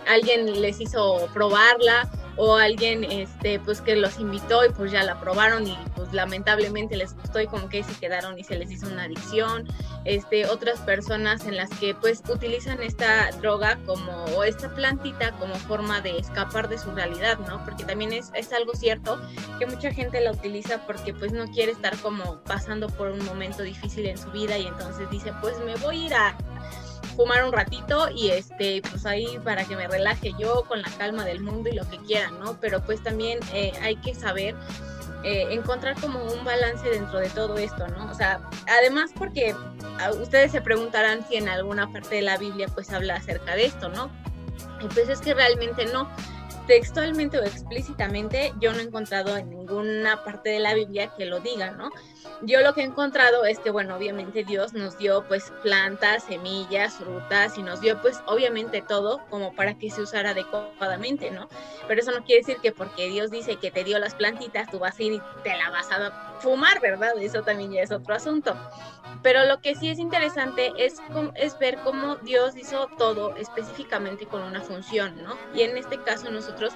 alguien 0.07 0.61
les 0.61 0.79
hizo 0.81 1.27
probarla 1.33 2.09
o 2.37 2.55
alguien 2.55 3.03
este 3.05 3.59
pues 3.59 3.81
que 3.81 3.95
los 3.95 4.19
invitó 4.19 4.65
y 4.65 4.69
pues 4.69 4.91
ya 4.91 5.03
la 5.03 5.19
probaron 5.19 5.67
y 5.67 5.77
pues 5.95 6.11
lamentablemente 6.13 6.97
les 6.97 7.15
gustó 7.15 7.39
y 7.39 7.47
como 7.47 7.69
que 7.69 7.83
se 7.83 7.93
quedaron 7.93 8.37
y 8.37 8.43
se 8.43 8.57
les 8.57 8.71
hizo 8.71 8.87
una 8.87 9.03
adicción. 9.03 9.67
Este 10.03 10.45
otras 10.45 10.79
personas 10.81 11.45
en 11.45 11.55
las 11.55 11.69
que 11.69 11.95
pues 11.95 12.21
utilizan 12.29 12.83
esta 12.83 13.31
droga 13.41 13.79
como 13.85 14.25
o 14.35 14.43
esta 14.43 14.73
plantita 14.73 15.31
como 15.33 15.55
forma 15.55 16.01
de 16.01 16.17
escapar 16.17 16.69
de 16.69 16.77
su 16.77 16.91
realidad 16.91 17.39
no 17.39 17.63
porque 17.65 17.85
también 17.85 18.13
es, 18.13 18.31
es 18.35 18.53
algo 18.53 18.73
cierto 18.75 19.19
que 19.57 19.65
mucha 19.65 19.91
gente 19.91 20.21
la 20.21 20.31
utiliza 20.31 20.85
porque 20.85 21.13
pues 21.13 21.31
no 21.31 21.47
quiere 21.47 21.71
estar 21.71 21.97
como 21.97 22.39
pasando 22.43 22.87
por 22.89 23.09
un 23.09 23.25
momento 23.25 23.63
difícil 23.63 24.05
en 24.05 24.17
su 24.17 24.29
vida 24.31 24.57
y 24.57 24.67
entonces 24.67 25.09
dice 25.09 25.33
pues 25.41 25.57
me 25.59 25.75
voy 25.77 26.03
a 26.03 26.05
ir 26.05 26.13
a 26.13 26.37
fumar 27.15 27.43
un 27.45 27.51
ratito 27.51 28.09
y 28.09 28.29
este, 28.29 28.81
pues 28.89 29.05
ahí 29.05 29.39
para 29.43 29.63
que 29.63 29.75
me 29.75 29.87
relaje 29.87 30.33
yo 30.37 30.63
con 30.65 30.81
la 30.81 30.89
calma 30.97 31.25
del 31.25 31.41
mundo 31.41 31.69
y 31.69 31.73
lo 31.73 31.89
que 31.89 31.97
quieran, 31.99 32.39
¿no? 32.39 32.57
Pero 32.59 32.81
pues 32.81 33.01
también 33.01 33.39
eh, 33.53 33.71
hay 33.81 33.95
que 33.97 34.13
saber 34.13 34.55
eh, 35.23 35.47
encontrar 35.51 35.99
como 35.99 36.23
un 36.23 36.43
balance 36.43 36.87
dentro 36.87 37.19
de 37.19 37.29
todo 37.29 37.57
esto, 37.57 37.87
¿no? 37.87 38.11
O 38.11 38.13
sea, 38.13 38.41
además 38.67 39.11
porque 39.17 39.55
ah, 39.99 40.11
ustedes 40.11 40.51
se 40.51 40.61
preguntarán 40.61 41.25
si 41.27 41.37
en 41.37 41.49
alguna 41.49 41.91
parte 41.91 42.15
de 42.15 42.21
la 42.21 42.37
Biblia 42.37 42.67
pues 42.67 42.91
habla 42.91 43.15
acerca 43.15 43.55
de 43.55 43.65
esto, 43.65 43.89
¿no? 43.89 44.11
Y 44.81 44.87
pues 44.87 45.09
es 45.09 45.21
que 45.21 45.33
realmente 45.33 45.85
no. 45.87 46.09
Textualmente 46.67 47.39
o 47.39 47.43
explícitamente 47.43 48.53
yo 48.59 48.73
no 48.73 48.79
he 48.79 48.83
encontrado 48.83 49.35
en 49.37 49.49
ninguna 49.49 50.23
parte 50.23 50.49
de 50.49 50.59
la 50.59 50.73
Biblia 50.73 51.11
que 51.15 51.25
lo 51.25 51.39
diga, 51.39 51.71
¿no? 51.71 51.89
Yo 52.41 52.61
lo 52.61 52.73
que 52.73 52.81
he 52.81 52.83
encontrado 52.83 53.45
es 53.45 53.59
que, 53.59 53.69
bueno, 53.69 53.95
obviamente 53.95 54.43
Dios 54.43 54.73
nos 54.73 54.97
dio 54.97 55.25
pues 55.27 55.53
plantas, 55.63 56.23
semillas, 56.23 56.95
frutas 56.95 57.57
y 57.57 57.63
nos 57.63 57.81
dio 57.81 58.01
pues 58.01 58.19
obviamente 58.25 58.81
todo 58.81 59.21
como 59.29 59.55
para 59.55 59.77
que 59.77 59.89
se 59.89 60.01
usara 60.01 60.31
adecuadamente, 60.31 61.31
¿no? 61.31 61.47
Pero 61.87 62.01
eso 62.01 62.11
no 62.11 62.23
quiere 62.23 62.41
decir 62.41 62.57
que 62.61 62.71
porque 62.71 63.07
Dios 63.09 63.31
dice 63.31 63.55
que 63.57 63.71
te 63.71 63.83
dio 63.83 63.99
las 63.99 64.15
plantitas, 64.15 64.69
tú 64.69 64.79
vas 64.79 64.99
a 64.99 65.03
ir 65.03 65.13
y 65.13 65.21
te 65.43 65.55
la 65.55 65.69
vas 65.69 65.89
a 65.91 66.39
fumar, 66.39 66.81
¿verdad? 66.81 67.13
Eso 67.19 67.43
también 67.43 67.71
ya 67.71 67.81
es 67.81 67.91
otro 67.91 68.15
asunto. 68.15 68.55
Pero 69.25 69.43
lo 69.45 69.59
que 69.59 69.73
sí 69.73 69.89
es 69.89 69.97
interesante 69.97 70.71
es, 70.77 70.97
es 71.33 71.57
ver 71.57 71.79
cómo 71.83 72.17
Dios 72.17 72.55
hizo 72.55 72.87
todo 72.95 73.35
específicamente 73.37 74.27
con 74.27 74.43
una 74.43 74.61
función, 74.61 75.15
¿no? 75.23 75.35
Y 75.51 75.63
en 75.63 75.75
este 75.77 75.99
caso 75.99 76.29
nosotros 76.29 76.73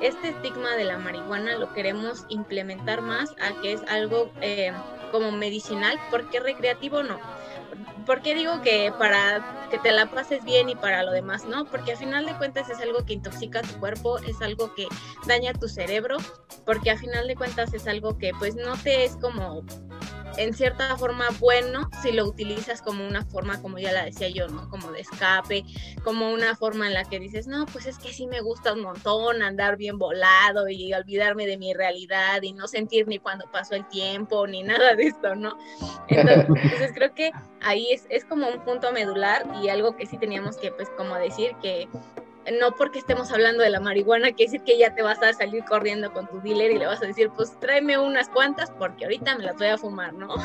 este 0.00 0.30
estigma 0.30 0.72
de 0.72 0.82
la 0.82 0.98
marihuana 0.98 1.56
lo 1.58 1.72
queremos 1.72 2.26
implementar 2.28 3.02
más 3.02 3.30
a 3.40 3.60
que 3.60 3.74
es 3.74 3.82
algo 3.88 4.32
eh, 4.40 4.72
como 5.12 5.30
medicinal, 5.30 5.96
porque 6.10 6.40
recreativo 6.40 7.04
no. 7.04 7.20
¿Por 8.04 8.20
qué 8.20 8.34
digo 8.34 8.60
que 8.62 8.92
para 8.98 9.68
que 9.70 9.78
te 9.78 9.92
la 9.92 10.10
pases 10.10 10.42
bien 10.42 10.70
y 10.70 10.74
para 10.74 11.04
lo 11.04 11.12
demás 11.12 11.44
no? 11.44 11.66
Porque 11.66 11.92
al 11.92 11.98
final 11.98 12.26
de 12.26 12.36
cuentas 12.36 12.68
es 12.68 12.80
algo 12.80 13.04
que 13.06 13.12
intoxica 13.12 13.62
tu 13.62 13.78
cuerpo, 13.78 14.18
es 14.18 14.42
algo 14.42 14.74
que 14.74 14.88
daña 15.28 15.52
tu 15.52 15.68
cerebro, 15.68 16.16
porque 16.66 16.90
al 16.90 16.98
final 16.98 17.28
de 17.28 17.36
cuentas 17.36 17.72
es 17.74 17.86
algo 17.86 18.18
que 18.18 18.32
pues 18.40 18.56
no 18.56 18.76
te 18.76 19.04
es 19.04 19.16
como 19.18 19.62
en 20.36 20.54
cierta 20.54 20.96
forma 20.96 21.28
bueno 21.38 21.90
si 22.02 22.12
lo 22.12 22.24
utilizas 22.24 22.82
como 22.82 23.06
una 23.06 23.24
forma, 23.24 23.60
como 23.60 23.78
ya 23.78 23.92
la 23.92 24.04
decía 24.04 24.28
yo, 24.28 24.48
¿no? 24.48 24.68
Como 24.68 24.90
de 24.90 25.00
escape, 25.00 25.64
como 26.04 26.32
una 26.32 26.56
forma 26.56 26.86
en 26.86 26.94
la 26.94 27.04
que 27.04 27.18
dices, 27.18 27.46
no, 27.46 27.66
pues 27.66 27.86
es 27.86 27.98
que 27.98 28.12
sí 28.12 28.26
me 28.26 28.40
gusta 28.40 28.72
un 28.72 28.82
montón 28.82 29.42
andar 29.42 29.76
bien 29.76 29.98
volado 29.98 30.68
y 30.68 30.92
olvidarme 30.94 31.46
de 31.46 31.58
mi 31.58 31.74
realidad 31.74 32.42
y 32.42 32.52
no 32.52 32.68
sentir 32.68 33.06
ni 33.08 33.18
cuando 33.18 33.50
pasó 33.50 33.74
el 33.74 33.86
tiempo 33.88 34.46
ni 34.46 34.62
nada 34.62 34.94
de 34.94 35.04
esto, 35.04 35.34
¿no? 35.34 35.56
Entonces, 36.08 36.92
creo 36.94 37.14
que 37.14 37.32
ahí 37.60 37.92
es, 37.92 38.06
es 38.10 38.24
como 38.24 38.48
un 38.48 38.60
punto 38.64 38.92
medular 38.92 39.46
y 39.62 39.68
algo 39.68 39.96
que 39.96 40.06
sí 40.06 40.18
teníamos 40.18 40.56
que, 40.56 40.72
pues, 40.72 40.88
como 40.90 41.16
decir 41.16 41.52
que 41.62 41.88
no 42.58 42.72
porque 42.72 42.98
estemos 42.98 43.30
hablando 43.32 43.62
de 43.62 43.70
la 43.70 43.80
marihuana, 43.80 44.32
quiere 44.32 44.52
decir 44.52 44.62
que 44.64 44.78
ya 44.78 44.94
te 44.94 45.02
vas 45.02 45.22
a 45.22 45.32
salir 45.32 45.64
corriendo 45.64 46.12
con 46.12 46.26
tu 46.26 46.40
dealer 46.40 46.72
y 46.72 46.78
le 46.78 46.86
vas 46.86 47.02
a 47.02 47.06
decir, 47.06 47.30
pues 47.36 47.58
tráeme 47.60 47.98
unas 47.98 48.28
cuantas 48.28 48.70
porque 48.78 49.04
ahorita 49.04 49.36
me 49.36 49.44
las 49.44 49.56
voy 49.56 49.68
a 49.68 49.78
fumar, 49.78 50.12
¿no? 50.14 50.28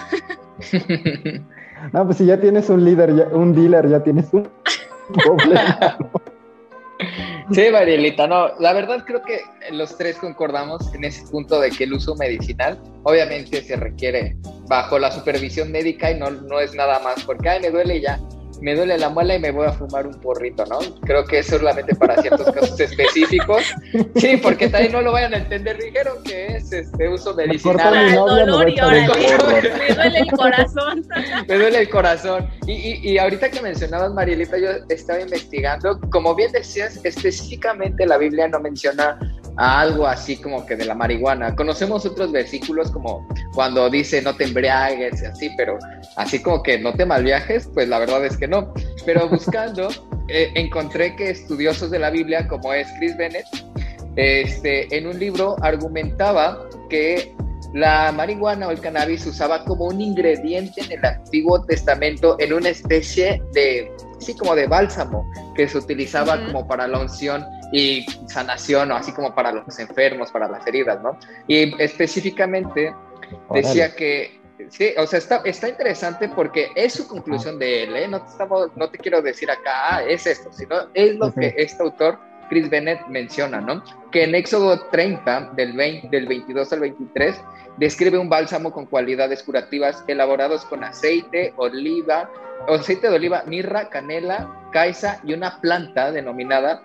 no, 1.93 2.05
pues 2.05 2.17
si 2.17 2.25
ya 2.25 2.39
tienes 2.39 2.69
un 2.69 2.83
líder, 2.85 3.11
un 3.33 3.53
dealer, 3.53 3.89
ya 3.89 4.03
tienes 4.03 4.31
un 4.31 4.47
problema. 5.23 5.97
Sí, 7.51 7.69
Marielita, 7.71 8.27
no, 8.27 8.49
la 8.59 8.73
verdad 8.73 9.03
creo 9.05 9.21
que 9.21 9.41
los 9.71 9.97
tres 9.97 10.17
concordamos 10.17 10.93
en 10.93 11.05
ese 11.05 11.25
punto 11.31 11.59
de 11.61 11.69
que 11.69 11.85
el 11.85 11.93
uso 11.93 12.15
medicinal 12.15 12.77
obviamente 13.03 13.61
se 13.61 13.75
requiere 13.77 14.35
bajo 14.67 14.99
la 14.99 15.11
supervisión 15.11 15.71
médica 15.71 16.11
y 16.11 16.19
no, 16.19 16.29
no 16.29 16.59
es 16.59 16.73
nada 16.75 16.99
más 16.99 17.23
porque, 17.23 17.47
ay, 17.47 17.61
me 17.61 17.69
duele 17.69 18.01
ya, 18.01 18.19
me 18.61 18.75
duele 18.75 18.97
la 18.97 19.09
muela 19.09 19.35
y 19.35 19.39
me 19.39 19.51
voy 19.51 19.67
a 19.67 19.73
fumar 19.73 20.07
un 20.07 20.15
porrito, 20.15 20.65
¿no? 20.65 20.79
Creo 21.01 21.25
que 21.25 21.39
es 21.39 21.47
solamente 21.47 21.95
para 21.95 22.21
ciertos 22.21 22.51
casos 22.51 22.79
específicos. 22.79 23.63
Sí, 24.15 24.37
porque 24.37 24.69
también 24.69 24.93
no 24.93 25.01
lo 25.01 25.11
vayan 25.11 25.33
a 25.33 25.37
entender. 25.37 25.77
Dijeron 25.77 26.23
que 26.23 26.57
es 26.57 26.71
este 26.71 27.09
uso 27.09 27.33
medicinal. 27.35 27.93
Me, 27.93 28.15
dolor 28.15 28.69
y 28.69 28.79
ahora 28.79 29.01
me 29.01 29.07
duele 29.07 30.19
el 30.19 30.31
corazón. 30.31 31.07
me 31.47 31.55
duele 31.55 31.79
el 31.79 31.89
corazón. 31.89 32.49
Y, 32.65 32.73
y, 32.73 33.11
y, 33.11 33.17
ahorita 33.17 33.49
que 33.49 33.61
mencionabas, 33.61 34.13
Marielita, 34.13 34.57
yo 34.57 34.69
estaba 34.89 35.19
investigando. 35.21 35.99
Como 36.09 36.35
bien 36.35 36.51
decías, 36.51 36.99
específicamente 37.03 38.05
la 38.05 38.17
Biblia 38.17 38.47
no 38.47 38.59
menciona 38.59 39.17
algo 39.57 40.05
así 40.05 40.37
como 40.37 40.65
que 40.65 40.75
de 40.75 40.85
la 40.85 40.93
marihuana. 40.93 41.55
Conocemos 41.55 42.05
otros 42.05 42.31
versículos 42.31 42.91
como 42.91 43.27
cuando 43.57 43.89
dice 43.89 44.21
no 44.21 44.35
te 44.35 44.43
embriagues 44.43 45.23
y 45.23 45.25
así, 45.25 45.49
pero 45.57 45.79
así 46.15 46.43
como 46.43 46.61
que 46.61 46.77
no 46.77 46.93
te 46.93 47.07
malviajes, 47.07 47.67
pues 47.73 47.87
la 47.89 47.97
verdad 47.97 48.23
es 48.23 48.37
que 48.37 48.47
no. 48.47 48.71
Pero 49.03 49.27
buscando, 49.31 49.89
eh, 50.27 50.51
encontré 50.53 51.15
que 51.15 51.31
estudiosos 51.31 51.89
de 51.89 51.97
la 51.97 52.11
Biblia, 52.11 52.47
como 52.47 52.71
es 52.71 52.87
Chris 52.99 53.17
Bennett, 53.17 53.47
este, 54.15 54.95
en 54.95 55.07
un 55.07 55.17
libro 55.17 55.55
argumentaba 55.63 56.69
que 56.87 57.33
la 57.73 58.11
marihuana 58.11 58.67
o 58.67 58.71
el 58.71 58.79
cannabis 58.79 59.25
usaba 59.25 59.65
como 59.65 59.85
un 59.85 60.01
ingrediente 60.01 60.81
en 60.81 60.91
el 60.91 61.03
Antiguo 61.03 61.65
Testamento 61.65 62.35
en 62.37 62.53
una 62.53 62.69
especie 62.69 63.41
de, 63.53 63.91
sí, 64.19 64.35
como 64.37 64.53
de 64.53 64.67
bálsamo 64.67 65.27
que 65.55 65.67
se 65.67 65.79
utilizaba 65.79 66.45
como 66.45 66.67
para 66.67 66.87
la 66.87 66.99
unción 66.99 67.43
y 67.73 68.05
sanación 68.27 68.91
o 68.91 68.95
así 68.95 69.11
como 69.13 69.33
para 69.33 69.51
los 69.51 69.79
enfermos, 69.79 70.29
para 70.29 70.47
las 70.47 70.65
heridas, 70.67 71.01
¿no? 71.01 71.17
Y 71.47 71.73
específicamente 71.81 72.93
decía 73.51 73.95
que 73.95 74.37
Sí, 74.69 74.93
o 74.97 75.05
sea, 75.05 75.19
está, 75.19 75.41
está 75.45 75.69
interesante 75.69 76.29
porque 76.29 76.69
es 76.75 76.93
su 76.93 77.07
conclusión 77.07 77.59
de 77.59 77.83
él, 77.83 77.95
¿eh? 77.95 78.07
No 78.07 78.21
te, 78.21 78.29
estamos, 78.29 78.75
no 78.75 78.89
te 78.89 78.97
quiero 78.97 79.21
decir 79.21 79.51
acá, 79.51 79.97
ah, 79.97 80.03
es 80.03 80.25
esto, 80.25 80.51
sino 80.51 80.75
es 80.95 81.15
lo 81.15 81.31
que 81.31 81.53
este 81.57 81.83
autor, 81.83 82.17
Chris 82.49 82.67
Bennett, 82.69 83.05
menciona, 83.07 83.61
¿no? 83.61 83.83
Que 84.11 84.23
en 84.23 84.33
Éxodo 84.33 84.79
30, 84.87 85.51
del, 85.55 85.73
20, 85.73 86.09
del 86.09 86.27
22 86.27 86.73
al 86.73 86.79
23, 86.79 87.35
describe 87.77 88.17
un 88.17 88.29
bálsamo 88.29 88.71
con 88.71 88.87
cualidades 88.87 89.43
curativas 89.43 90.03
elaborados 90.07 90.65
con 90.65 90.83
aceite, 90.83 91.53
oliva, 91.57 92.29
aceite 92.67 93.09
de 93.09 93.15
oliva, 93.15 93.43
mirra, 93.45 93.89
canela, 93.89 94.69
caisa 94.73 95.21
y 95.23 95.33
una 95.33 95.61
planta 95.61 96.11
denominada 96.11 96.81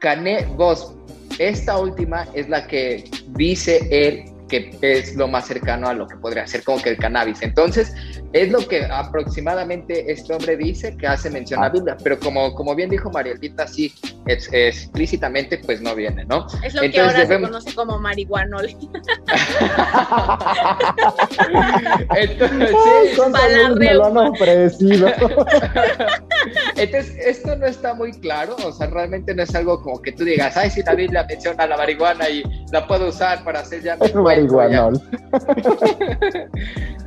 canebos. 0.00 0.94
Esta 1.38 1.76
última 1.76 2.26
es 2.32 2.48
la 2.48 2.66
que 2.66 3.04
dice 3.28 3.86
él 3.90 4.35
que 4.48 4.76
es 4.80 5.16
lo 5.16 5.28
más 5.28 5.46
cercano 5.46 5.88
a 5.88 5.94
lo 5.94 6.06
que 6.06 6.16
podría 6.16 6.46
ser 6.46 6.62
como 6.62 6.82
que 6.82 6.90
el 6.90 6.96
cannabis. 6.96 7.42
Entonces, 7.42 7.92
es 8.32 8.50
lo 8.50 8.66
que 8.66 8.84
aproximadamente 8.84 10.10
este 10.10 10.34
hombre 10.34 10.56
dice 10.56 10.96
que 10.96 11.06
hace 11.06 11.30
mención 11.30 11.62
a 11.62 11.68
Biblia, 11.68 11.96
pero 12.02 12.18
como, 12.18 12.54
como 12.54 12.74
bien 12.74 12.90
dijo 12.90 13.10
Marielita, 13.10 13.66
sí, 13.66 13.92
es, 14.26 14.48
explícitamente 14.52 15.58
pues 15.58 15.80
no 15.80 15.94
viene, 15.94 16.24
¿no? 16.24 16.46
Es 16.62 16.74
lo 16.74 16.82
que 16.82 17.00
ahora 17.00 17.26
se 17.26 17.40
conoce 17.40 17.74
como 17.74 17.98
marihuanol. 17.98 18.66
Entonces, 22.16 22.70
sí, 22.70 23.20
me 23.78 23.94
lo 23.94 24.06
han 24.06 24.16
ofrecido. 24.16 25.08
Entonces, 26.76 27.16
esto 27.18 27.56
no 27.56 27.66
está 27.66 27.94
muy 27.94 28.12
claro, 28.12 28.54
o 28.64 28.72
sea, 28.72 28.86
realmente 28.88 29.34
no 29.34 29.42
es 29.42 29.54
algo 29.54 29.82
como 29.82 30.00
que 30.02 30.12
tú 30.12 30.24
digas, 30.24 30.56
ay, 30.56 30.70
si 30.70 30.82
la 30.82 30.94
Biblia 30.94 31.26
menciona 31.28 31.66
la 31.66 31.76
marihuana 31.76 32.28
y 32.28 32.42
la 32.72 32.86
puedo 32.86 33.08
usar 33.08 33.42
para 33.44 33.60
hacer 33.60 33.82
ya 33.82 33.96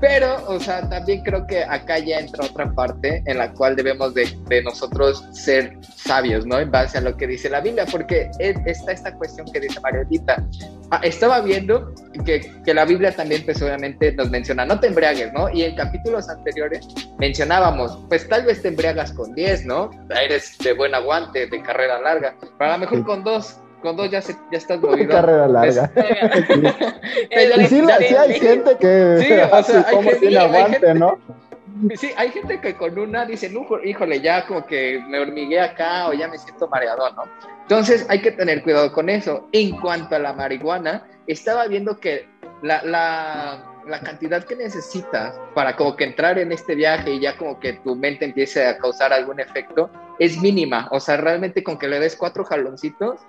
Pero, 0.02 0.38
o 0.48 0.60
sea, 0.60 0.88
también 0.90 1.24
creo 1.24 1.46
que 1.46 1.64
acá 1.64 2.00
ya 2.00 2.20
entra 2.20 2.46
otra 2.46 2.72
parte 2.74 3.22
en 3.26 3.38
la 3.38 3.52
cual 3.52 3.76
debemos 3.76 4.14
de, 4.14 4.30
nosotros 4.64 5.26
ser 5.34 5.78
sabios, 5.96 6.46
¿no? 6.46 6.58
En 6.60 6.72
base 6.72 6.98
a 6.98 7.02
lo 7.02 7.09
que 7.18 7.28
dice 7.28 7.50
la 7.50 7.62
Biblia, 7.62 7.86
porque 7.92 8.30
está 8.40 8.92
esta 8.92 9.14
cuestión 9.14 9.48
que 9.52 9.60
dice 9.60 9.80
Marielita. 9.80 10.46
Ah, 10.92 11.00
estaba 11.04 11.42
viendo 11.42 11.94
que, 12.26 12.42
que, 12.66 12.74
la 12.74 12.86
Biblia 12.86 13.12
también, 13.12 13.44
pues 13.46 13.62
obviamente 13.62 14.12
nos 14.14 14.30
menciona, 14.30 14.66
no 14.66 14.80
te 14.80 14.88
embriagues, 14.88 15.32
¿no? 15.34 15.50
Y 15.50 15.64
en 15.64 15.76
capítulos 15.76 16.30
anteriores 16.30 16.88
mencionábamos, 17.20 18.00
pues 18.10 18.28
tal 18.28 18.46
vez 18.46 18.62
te 18.62 18.70
embriagas 18.70 19.14
con 19.14 19.34
10, 19.34 19.66
¿no? 19.66 19.92
Eres 20.10 20.58
de 20.58 20.74
buen 20.74 20.96
aguante, 20.96 21.48
de 21.48 21.62
carrera 21.62 22.00
larga, 22.02 22.36
pero 22.58 22.72
a 22.72 22.74
lo 22.74 22.80
mejor 22.80 23.06
con 23.06 23.24
dos 23.24 23.58
con 23.82 23.96
dos 23.96 24.12
ya, 24.12 24.22
se, 24.22 24.34
ya 24.52 24.58
estás 24.58 24.80
movido. 24.82 25.10
carrera 25.10 25.48
larga. 25.48 25.92
y 27.58 27.66
sí, 27.68 27.82
hay 28.16 28.40
gente 28.40 28.78
que 28.78 29.18
sí, 29.20 29.34
o 29.52 29.64
sea, 29.64 29.86
hay 30.22 30.36
aguante, 30.36 30.94
¿no? 30.94 31.18
Sí, 31.96 32.12
hay 32.18 32.32
gente 32.32 32.60
que 32.60 32.76
con 32.76 32.98
una 32.98 33.26
dice, 33.26 33.50
no, 33.50 33.66
híjole, 33.84 34.22
ya 34.22 34.46
como 34.46 34.66
que 34.66 35.04
me 35.08 35.20
hormigué 35.20 35.60
acá 35.60 36.08
o 36.08 36.14
ya 36.14 36.28
me 36.28 36.38
siento 36.38 36.68
mareado, 36.68 37.10
¿no? 37.14 37.24
Entonces 37.62 38.06
hay 38.10 38.22
que 38.22 38.32
tener 38.32 38.64
cuidado 38.64 38.92
con 38.92 39.10
eso. 39.10 39.48
En 39.52 39.80
cuanto 39.80 40.16
a 40.16 40.20
la 40.20 40.34
marihuana, 40.34 41.08
estaba 41.28 41.68
viendo 41.68 42.00
que 42.00 42.28
la, 42.62 42.84
la, 42.84 43.64
la 43.88 44.00
cantidad 44.02 44.44
que 44.44 44.56
necesitas 44.56 45.40
para 45.54 45.76
como 45.76 45.96
que 45.96 46.04
entrar 46.04 46.40
en 46.40 46.52
este 46.52 46.76
viaje 46.76 47.14
y 47.14 47.20
ya 47.20 47.38
como 47.38 47.60
que 47.60 47.74
tu 47.74 47.96
mente 47.96 48.26
empiece 48.26 48.66
a 48.66 48.78
causar 48.78 49.14
algún 49.14 49.40
efecto 49.40 49.90
es 50.20 50.38
mínima. 50.42 50.88
O 50.92 51.00
sea, 51.00 51.18
realmente 51.18 51.64
con 51.64 51.78
que 51.78 51.88
le 51.88 52.00
des 52.00 52.16
cuatro 52.16 52.44
jaloncitos, 52.44 53.20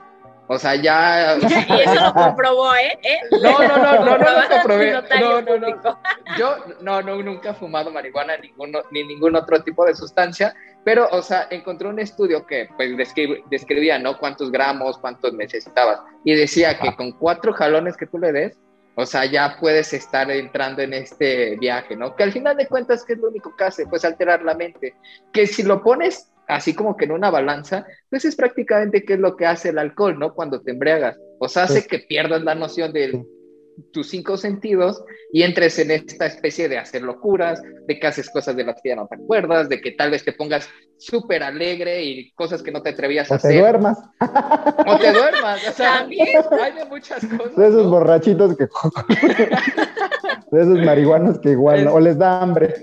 o 0.53 0.59
sea, 0.59 0.75
ya. 0.75 1.39
y 1.39 1.81
eso 1.81 1.95
lo 1.95 2.13
comprobó, 2.13 2.75
¿eh? 2.75 2.99
¿Eh? 3.05 3.19
No, 3.41 3.57
no, 3.61 3.77
no, 3.77 4.05
no, 4.05 4.19
no, 4.19 4.41
lo 4.43 4.49
comprobé. 4.49 4.93
No, 5.21 5.41
no, 5.43 5.59
no. 5.59 6.01
Yo 6.37 6.57
no, 6.81 7.01
no, 7.03 7.23
nunca 7.23 7.51
he 7.51 7.55
fumado 7.55 7.93
marihuana 7.93 8.37
ninguno, 8.37 8.81
ni 8.91 9.05
ningún 9.05 9.37
otro 9.37 9.63
tipo 9.63 9.85
de 9.85 9.95
sustancia, 9.95 10.53
pero, 10.85 11.07
o 11.13 11.23
sea, 11.23 11.47
encontré 11.51 11.87
un 11.87 12.01
estudio 12.01 12.45
que 12.47 12.69
pues, 12.77 12.91
describía, 13.49 14.01
¿no? 14.01 14.19
Cuántos 14.19 14.51
gramos, 14.51 14.99
cuántos 14.99 15.35
necesitabas. 15.35 16.01
Y 16.25 16.35
decía 16.35 16.77
que 16.81 16.97
con 16.97 17.13
cuatro 17.13 17.53
jalones 17.53 17.97
que 17.97 18.07
tú 18.07 18.19
le 18.19 18.33
des, 18.33 18.59
o 18.97 19.07
sea, 19.07 19.27
ya 19.27 19.57
puedes 19.61 19.93
estar 19.93 20.29
entrando 20.33 20.83
en 20.83 20.95
este 20.95 21.57
viaje, 21.59 21.95
¿no? 21.95 22.17
Que 22.17 22.25
al 22.25 22.33
final 22.33 22.57
de 22.57 22.67
cuentas, 22.67 23.05
¿qué 23.05 23.13
es 23.13 23.21
lo 23.21 23.29
único 23.29 23.55
que 23.55 23.63
hace? 23.63 23.87
Pues 23.87 24.05
alterar 24.05 24.43
la 24.43 24.55
mente. 24.55 24.97
Que 25.33 25.47
si 25.47 25.63
lo 25.63 25.81
pones 25.81 26.33
así 26.51 26.75
como 26.75 26.97
que 26.97 27.05
en 27.05 27.13
una 27.13 27.31
balanza, 27.31 27.87
pues 28.09 28.25
es 28.25 28.37
prácticamente 28.37 29.05
qué 29.05 29.15
es 29.15 29.21
lo 29.21 29.37
que 29.37 29.47
hace 29.47 29.71
el 29.71 29.79
alcohol, 29.79 30.19
¿no? 30.19 30.35
Cuando 30.35 30.61
te 30.61 30.73
embriagas. 30.73 31.19
O 31.39 31.49
sea, 31.49 31.65
hace 31.65 31.87
que 31.87 32.01
pierdas 32.01 32.43
la 32.43 32.55
noción 32.55 32.93
de 32.93 33.25
tus 33.93 34.09
cinco 34.09 34.37
sentidos 34.37 35.03
y 35.33 35.43
entres 35.43 35.79
en 35.79 35.91
esta 35.91 36.27
especie 36.27 36.69
de 36.69 36.79
hacer 36.79 37.03
locuras, 37.03 37.63
de 37.87 37.99
que 37.99 38.07
haces 38.07 38.31
cosas 38.31 38.57
de 38.57 38.65
las 38.65 38.81
que 38.83 38.91
ya 38.91 38.97
no 38.97 39.07
te 39.07 39.17
acuerdas, 39.17 39.69
de 39.69 39.81
que 39.81 39.93
tal 39.93 40.11
vez 40.11 40.25
te 40.25 40.33
pongas 40.33 40.69
súper 40.99 41.43
alegre 41.43 42.03
y 42.05 42.31
cosas 42.33 42.63
que 42.63 42.71
no 42.71 42.83
te 42.83 42.91
atrevías 42.91 43.31
a 43.31 43.37
hacer. 43.37 43.51
O 43.51 43.55
te 43.55 43.61
duermas. 43.61 43.99
O 44.87 44.99
te 44.99 45.13
duermas. 45.13 45.69
O 45.69 45.73
sea, 45.73 46.01
hay 46.01 46.73
de 46.73 46.85
muchas 46.89 47.25
cosas. 47.25 47.57
De 47.57 47.69
esos 47.69 47.91
borrachitos 47.91 48.57
que... 48.57 48.69
de 50.51 50.61
esos 50.61 50.79
marihuanos 50.85 51.39
que 51.39 51.51
igual, 51.51 51.87
o 51.89 52.01
les 52.01 52.19
da 52.19 52.43
hambre. 52.43 52.75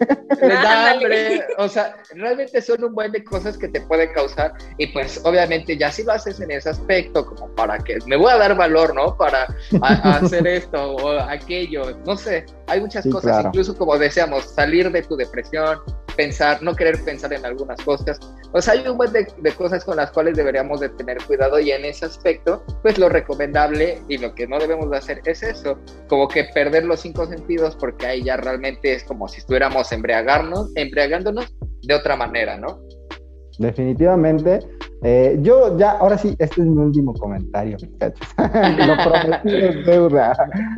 Les 0.41 0.61
da 0.61 0.91
hambre. 0.91 1.43
O 1.57 1.67
sea, 1.67 1.97
realmente 2.15 2.61
son 2.61 2.83
un 2.83 2.93
buen 2.93 3.11
de 3.11 3.23
cosas 3.23 3.57
que 3.57 3.67
te 3.67 3.81
pueden 3.81 4.11
causar 4.13 4.53
y 4.77 4.87
pues 4.87 5.21
obviamente 5.25 5.77
ya 5.77 5.91
si 5.91 6.03
lo 6.03 6.13
haces 6.13 6.39
en 6.39 6.51
ese 6.51 6.69
aspecto, 6.69 7.25
como 7.25 7.49
para 7.55 7.77
que 7.79 7.97
me 8.07 8.15
voy 8.15 8.31
a 8.31 8.37
dar 8.37 8.55
valor, 8.55 8.95
¿no? 8.95 9.15
Para 9.17 9.47
hacer 9.81 10.47
esto 10.47 10.86
o 10.95 11.19
aquello, 11.19 11.97
no 12.05 12.15
sé, 12.15 12.45
hay 12.67 12.81
muchas 12.81 13.07
cosas, 13.07 13.45
incluso 13.45 13.75
como 13.75 13.97
deseamos, 13.97 14.43
salir 14.45 14.91
de 14.91 15.01
tu 15.01 15.15
depresión, 15.15 15.79
pensar, 16.15 16.61
no 16.61 16.75
querer 16.75 17.01
pensar 17.05 17.31
en 17.31 17.45
algunas 17.45 17.79
cosas. 17.81 18.19
O 18.51 18.61
sea, 18.61 18.73
hay 18.73 18.87
un 18.87 18.97
buen 18.97 19.11
de, 19.13 19.27
cosas 19.55 19.85
con 19.85 19.97
las 19.97 20.11
cuales 20.11 20.35
deberíamos 20.35 20.79
de 20.79 20.89
tener 20.89 21.17
cuidado 21.25 21.59
y 21.59 21.71
en 21.71 21.85
ese 21.85 22.05
aspecto, 22.05 22.63
pues 22.81 22.97
lo 22.97 23.07
recomendable 23.07 24.01
y 24.09 24.17
lo 24.17 24.33
que 24.33 24.47
no 24.47 24.59
debemos 24.59 24.89
de 24.89 24.97
hacer 24.97 25.21
es 25.25 25.43
eso, 25.43 25.79
como 26.07 26.27
que 26.27 26.45
perder 26.53 26.85
los 26.85 27.01
cinco 27.01 27.25
sentidos 27.27 27.75
porque 27.75 28.07
ahí 28.07 28.23
ya 28.23 28.37
realmente 28.37 28.93
es 28.93 29.03
como 29.03 29.27
si 29.27 29.39
estuviéramos 29.39 29.91
embriagarnos, 29.91 30.71
embriagándonos 30.75 31.55
de 31.83 31.93
otra 31.93 32.15
manera, 32.15 32.57
¿no? 32.57 32.81
Definitivamente. 33.59 34.59
Eh, 35.03 35.37
yo 35.41 35.77
ya, 35.77 35.91
ahora 35.91 36.17
sí, 36.17 36.35
este 36.39 36.61
es 36.61 36.67
mi 36.67 36.81
último 36.81 37.13
comentario, 37.13 37.77
muchachos. 37.79 38.27
Lo 38.37 38.95
prometido 39.03 39.69
es 39.69 39.85
deuda. 39.85 40.33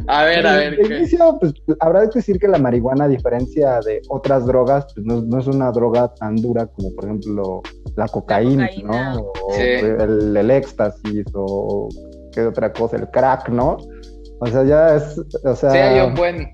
A 0.08 0.24
ver, 0.26 0.46
a 0.46 0.56
ver. 0.58 0.76
De 0.76 0.98
inicio, 0.98 1.38
pues 1.40 1.54
habrá 1.80 2.02
que 2.10 2.20
decir 2.20 2.38
que 2.38 2.48
la 2.48 2.58
marihuana, 2.58 3.06
a 3.06 3.08
diferencia 3.08 3.80
de 3.80 4.02
otras 4.10 4.46
drogas, 4.46 4.88
pues 4.94 5.06
no, 5.06 5.40
es 5.40 5.48
una 5.48 5.72
droga 5.72 6.14
tan 6.16 6.36
dura 6.36 6.68
como, 6.68 6.94
por 6.96 7.06
ejemplo, 7.06 7.62
la 7.96 8.08
cocaína, 8.08 8.70
¿no? 8.84 9.22
O 9.22 9.56
el, 9.56 10.52
éxtasis, 10.52 11.26
o 11.34 11.88
qué 12.34 12.46
otra 12.46 12.74
cosa, 12.74 12.98
el 12.98 13.10
crack, 13.10 13.50
¿no? 13.50 13.78
O 14.42 14.48
sea, 14.48 14.64
ya 14.64 14.96
es, 14.96 15.18
o 15.44 15.56
sea... 15.56 15.72
Sí, 15.72 15.78
hay 15.78 16.08
un 16.08 16.16
buen... 16.16 16.50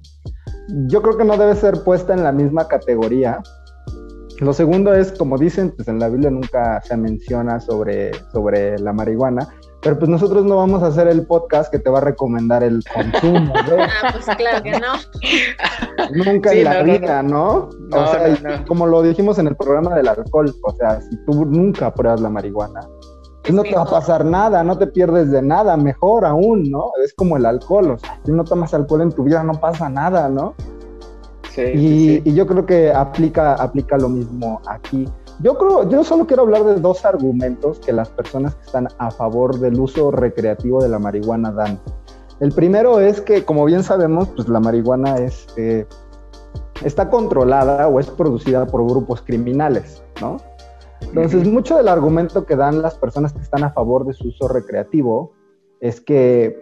Yo 0.87 1.01
creo 1.01 1.17
que 1.17 1.25
no 1.25 1.37
debe 1.37 1.55
ser 1.55 1.83
puesta 1.83 2.13
en 2.13 2.23
la 2.23 2.31
misma 2.31 2.67
categoría 2.67 3.41
lo 4.39 4.53
segundo 4.53 4.93
es, 4.93 5.11
como 5.13 5.37
dicen, 5.37 5.71
pues 5.75 5.87
en 5.87 5.99
la 5.99 6.09
Biblia 6.09 6.29
nunca 6.29 6.81
se 6.81 6.97
menciona 6.97 7.59
sobre, 7.59 8.11
sobre 8.31 8.77
la 8.79 8.91
marihuana, 8.91 9.47
pero 9.81 9.97
pues 9.97 10.09
nosotros 10.09 10.43
no 10.43 10.57
vamos 10.57 10.83
a 10.83 10.87
hacer 10.87 11.07
el 11.07 11.25
podcast 11.25 11.71
que 11.71 11.79
te 11.79 11.89
va 11.89 11.99
a 11.99 12.01
recomendar 12.01 12.63
el 12.63 12.83
consumo. 12.93 13.53
Ah, 13.77 14.11
pues 14.11 14.25
claro 14.35 14.63
que 14.63 14.71
no. 14.71 14.93
Nunca 16.25 16.51
en 16.53 16.63
la 16.63 16.83
vida, 16.83 17.21
¿no? 17.23 17.69
o 17.91 18.07
sea, 18.07 18.65
como 18.67 18.87
lo 18.87 19.01
dijimos 19.03 19.37
en 19.39 19.47
el 19.47 19.55
programa 19.55 19.95
del 19.95 20.07
alcohol, 20.07 20.53
o 20.63 20.75
sea, 20.75 21.01
si 21.01 21.15
tú 21.25 21.45
nunca 21.45 21.93
pruebas 21.93 22.21
la 22.21 22.29
marihuana, 22.29 22.81
pues 23.41 23.53
no 23.53 23.63
te 23.63 23.75
va 23.75 23.83
a 23.83 23.85
pasar 23.85 24.25
nada, 24.25 24.63
no 24.63 24.77
te 24.77 24.87
pierdes 24.87 25.31
de 25.31 25.41
nada, 25.41 25.77
mejor 25.77 26.25
aún, 26.25 26.71
¿no? 26.71 26.91
Es 27.03 27.13
como 27.13 27.37
el 27.37 27.45
alcohol, 27.45 27.91
o 27.91 27.97
sea, 27.97 28.19
si 28.25 28.31
no 28.31 28.43
tomas 28.43 28.73
alcohol 28.73 29.01
en 29.01 29.11
tu 29.11 29.23
vida 29.23 29.43
no 29.43 29.53
pasa 29.53 29.87
nada, 29.87 30.29
¿no? 30.29 30.55
Y, 31.57 32.33
yo 32.33 32.45
creo 32.47 32.65
que 32.65 32.91
aplica, 32.91 33.53
aplica 33.53 33.97
lo 33.97 34.09
mismo 34.09 34.61
aquí. 34.67 35.07
Yo 35.39 35.57
creo, 35.57 35.89
yo 35.89 36.03
solo 36.03 36.25
quiero 36.25 36.43
hablar 36.43 36.63
de 36.63 36.75
dos 36.75 37.05
argumentos 37.05 37.79
que 37.79 37.91
las 37.91 38.09
personas 38.09 38.55
que 38.55 38.63
están 38.63 38.87
a 38.97 39.11
favor 39.11 39.59
del 39.59 39.79
uso 39.79 40.11
recreativo 40.11 40.81
de 40.81 40.89
la 40.89 40.99
marihuana 40.99 41.51
dan. 41.51 41.79
El 42.39 42.51
primero 42.51 42.99
es 42.99 43.21
que, 43.21 43.43
como 43.43 43.65
bien 43.65 43.83
sabemos, 43.83 44.29
pues 44.29 44.47
la 44.49 44.59
marihuana 44.59 45.15
es, 45.17 45.47
eh, 45.57 45.85
está 46.83 47.09
controlada 47.09 47.87
o 47.87 47.99
es 47.99 48.09
producida 48.09 48.65
por 48.65 48.85
grupos 48.85 49.21
criminales, 49.21 50.03
¿no? 50.21 50.37
Entonces, 51.01 51.47
mucho 51.47 51.77
del 51.77 51.87
argumento 51.87 52.45
que 52.45 52.55
dan 52.55 52.81
las 52.81 52.95
personas 52.95 53.33
que 53.33 53.41
están 53.41 53.63
a 53.63 53.71
favor 53.71 54.05
de 54.05 54.13
su 54.13 54.29
uso 54.29 54.47
recreativo 54.47 55.31
es 55.79 56.01
que 56.01 56.57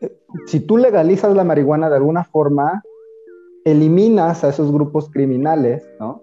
eh, 0.00 0.16
si 0.46 0.60
tú 0.60 0.78
legalizas 0.78 1.34
la 1.34 1.44
marihuana 1.44 1.90
de 1.90 1.96
alguna 1.96 2.24
forma, 2.24 2.82
eliminas 3.64 4.44
a 4.44 4.48
esos 4.48 4.72
grupos 4.72 5.10
criminales, 5.10 5.84
¿no? 6.00 6.22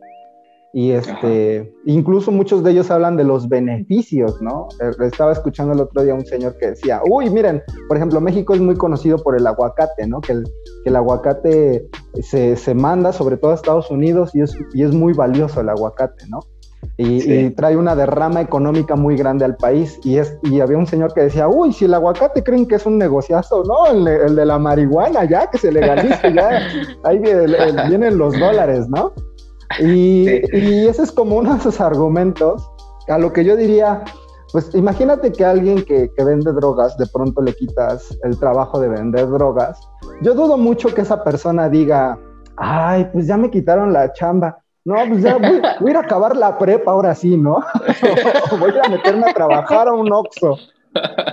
Y 0.71 0.91
este, 0.91 1.73
incluso 1.86 2.32
muchos 2.32 2.63
de 2.63 2.71
ellos 2.71 2.91
hablan 2.91 3.17
de 3.17 3.23
los 3.23 3.49
beneficios, 3.49 4.39
¿no? 4.39 4.67
Eh, 4.80 4.91
estaba 5.02 5.32
escuchando 5.32 5.73
el 5.73 5.80
otro 5.80 6.04
día 6.04 6.13
un 6.13 6.25
señor 6.25 6.58
que 6.58 6.67
decía, 6.67 7.02
uy, 7.10 7.28
miren, 7.32 7.63
por 7.88 7.97
ejemplo, 7.97 8.21
México 8.21 8.54
es 8.54 8.62
muy 8.62 8.75
conocido 8.75 9.17
por 9.17 9.36
el 9.36 9.47
aguacate, 9.47 10.06
¿no? 10.06 10.21
Que 10.21 10.34
el, 10.34 10.43
que 10.84 10.89
el 10.89 10.95
aguacate 10.95 11.89
se, 12.21 12.56
se, 12.56 12.75
manda 12.75 13.12
sobre 13.12 13.38
todo 13.38 13.52
a 13.52 13.56
Estados 13.56 13.89
Unidos 13.89 14.36
y 14.36 14.41
es, 14.41 14.56
y 14.75 14.84
es 14.84 14.93
muy 14.93 15.13
valioso 15.13 15.62
el 15.62 15.69
aguacate, 15.69 16.28
¿no? 16.30 16.39
Y, 16.98 17.50
trae 17.52 17.78
una 17.78 17.96
derrama 17.96 18.42
económica 18.42 18.96
muy 18.96 19.15
grande 19.15 19.46
al 19.46 19.56
país. 19.56 20.00
Y, 20.04 20.18
es, 20.18 20.38
y 20.44 20.60
había 20.60 20.78
un 20.78 20.88
señor 20.88 21.13
que 21.13 21.22
decía, 21.22 21.48
uy, 21.48 21.72
si 21.72 21.86
el 21.86 21.94
aguacate 21.94 22.44
creen 22.44 22.68
que 22.68 22.76
es 22.76 22.86
un 22.86 22.98
negociazo, 22.98 23.63
no, 23.63 23.88
el, 23.88 24.36
de 24.36 24.46
la 24.46 24.60
marihuana, 24.60 25.24
ya 25.26 25.50
que 25.50 25.58
se 25.58 25.72
legalice, 25.72 26.34
ya, 26.34 26.62
ahí 27.04 27.20
vienen 27.20 28.18
los 28.18 28.38
dólares, 28.38 28.88
¿no? 28.89 29.13
Y, 29.80 30.28
y 30.52 30.88
ese 30.88 31.04
es 31.04 31.12
como 31.12 31.38
uno 31.38 31.54
de 31.54 31.60
esos 31.60 31.80
argumentos 31.80 32.70
a 33.08 33.18
lo 33.18 33.32
que 33.32 33.44
yo 33.44 33.56
diría, 33.56 34.04
pues 34.52 34.74
imagínate 34.74 35.32
que 35.32 35.46
alguien 35.46 35.84
que, 35.84 36.12
que, 36.15 36.24
vende 36.24 36.52
drogas, 36.54 36.98
de 36.98 37.06
pronto 37.08 37.42
le 37.42 37.54
quitas 37.54 38.18
el 38.24 38.38
trabajo 38.39 38.80
de 38.80 38.89
vender 38.89 39.28
drogas. 39.28 39.80
Yo 40.22 40.34
dudo 40.34 40.58
mucho 40.58 40.94
que 40.94 41.02
esa 41.02 41.24
persona 41.24 41.70
diga, 41.70 42.20
ay, 42.58 43.08
pues 43.12 43.28
ya 43.28 43.38
me 43.38 43.50
quitaron 43.50 43.94
la 43.94 44.12
chamba. 44.13 44.58
No, 44.86 44.96
pues 45.08 45.22
ya 45.22 45.38
voy, 45.38 45.62
a 45.63 45.89
ir 45.89 45.98
a 45.98 46.00
acabar 46.00 46.36
la 46.36 46.58
prepa 46.58 46.92
ahora 46.92 47.13
sí, 47.13 47.38
¿no? 47.38 47.63
voy 48.60 48.74
a 48.84 48.89
meterme 48.89 49.30
a 49.30 49.34
trabajar 49.34 49.88
a 49.88 49.94
un 49.94 50.12
Oxxo. 50.12 50.58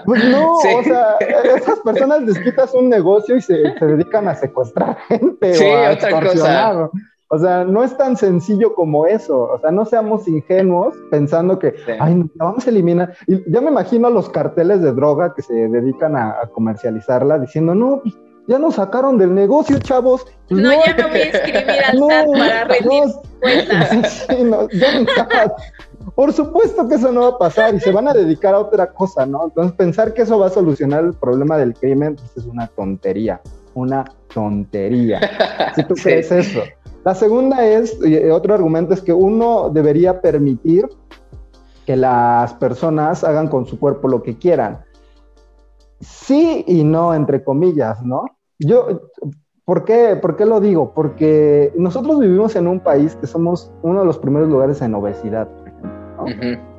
Pues 0.05 0.25
no, 0.31 0.57
o 0.57 0.83
sea, 0.83 1.17
esas 1.57 1.81
personas 1.81 2.23
les 2.23 2.39
quitas 2.39 2.75
un 2.75 2.89
negocio 2.89 3.37
y 3.37 3.41
se, 3.41 3.55
dedican 3.81 4.29
a 4.29 4.35
secuestrar 4.35 4.99
gente 5.09 5.59
o 5.59 5.77
a 5.77 5.93
extorsionar. 5.93 6.91
O 7.29 7.39
sea, 7.39 7.65
no 7.65 7.83
es 7.83 7.97
tan 7.97 8.17
sencillo 8.17 8.75
como 8.75 9.07
eso. 9.07 9.41
O 9.41 9.59
sea, 9.59 9.71
no 9.71 9.85
seamos 9.85 10.29
ingenuos 10.29 10.95
pensando 11.11 11.59
que, 11.59 11.75
ay, 11.99 12.25
vamos 12.35 12.67
a 12.67 12.71
eliminar. 12.71 13.15
Y 13.27 13.51
ya 13.51 13.61
me 13.61 13.71
imagino 13.71 14.07
a 14.07 14.11
los 14.11 14.29
carteles 14.29 14.83
de 14.83 14.93
droga 14.93 15.35
que 15.35 15.43
se 15.43 15.55
dedican 15.55 16.17
a, 16.17 16.37
a 16.43 16.47
comercializarla 16.49 17.39
diciendo, 17.39 17.75
no, 17.75 18.01
pues 18.03 18.15
ya 18.47 18.59
nos 18.59 18.77
sacaron 18.77 19.19
del 19.19 19.35
negocio, 19.35 19.79
chavos. 19.79 20.27
No, 20.49 20.73
ya 20.73 20.97
no 20.97 21.09
voy 21.09 21.21
a 21.21 21.25
escribir 21.25 21.85
al 21.85 21.99
SAT 22.09 22.27
para 22.33 22.65
rendir 22.65 23.03
cuentas. 23.41 24.27
Por 26.15 26.33
supuesto 26.33 26.89
que 26.89 26.95
eso 26.95 27.11
no 27.11 27.23
va 27.23 27.29
a 27.29 27.39
pasar 27.39 27.75
y 27.75 27.81
se 27.81 27.91
van 27.91 28.09
a 28.09 28.15
dedicar 28.15 28.55
a 28.55 28.61
otra 28.61 28.93
cosa, 28.93 29.27
¿no? 29.27 29.45
Entonces 29.45 29.75
pensar 29.75 30.15
que 30.15 30.23
eso 30.23 30.39
va 30.39 30.47
a 30.47 30.51
solucionar 30.51 31.05
el 31.05 31.15
problema 31.15 31.59
del 31.59 31.75
crimen 31.75 32.15
pues 32.15 32.37
es 32.37 32.45
una 32.47 32.69
tontería, 32.69 33.41
una 33.75 34.05
tontería. 34.33 35.21
Si 35.75 35.83
tú 35.83 35.95
crees 36.03 36.31
eso. 36.31 36.63
La 37.05 37.15
segunda 37.15 37.67
es, 37.67 37.99
otro 38.33 38.55
argumento 38.55 38.95
es 38.95 39.01
que 39.01 39.13
uno 39.13 39.71
debería 39.71 40.21
permitir 40.21 40.89
que 41.85 41.97
las 41.97 42.55
personas 42.55 43.23
hagan 43.23 43.49
con 43.49 43.67
su 43.67 43.79
cuerpo 43.79 44.09
lo 44.09 44.23
que 44.23 44.37
quieran. 44.39 44.85
Sí 46.01 46.65
y 46.67 46.83
no, 46.85 47.15
entre 47.15 47.45
comillas, 47.45 48.03
¿no? 48.03 48.36
Yo, 48.59 49.11
¿por 49.65 49.85
qué, 49.85 50.17
¿por 50.21 50.37
qué 50.37 50.47
lo 50.47 50.61
digo? 50.61 50.93
Porque 50.95 51.73
nosotros 51.77 52.21
vivimos 52.21 52.57
en 52.57 52.67
un 52.67 52.81
país 52.81 53.17
que 53.17 53.27
somos 53.27 53.71
uno 53.83 54.01
de 54.01 54.07
los 54.07 54.19
primeros 54.19 54.49
lugares 54.49 54.81
en 54.81 54.95
obesidad, 54.95 55.49
por 55.49 56.29
ejemplo. 56.29 56.77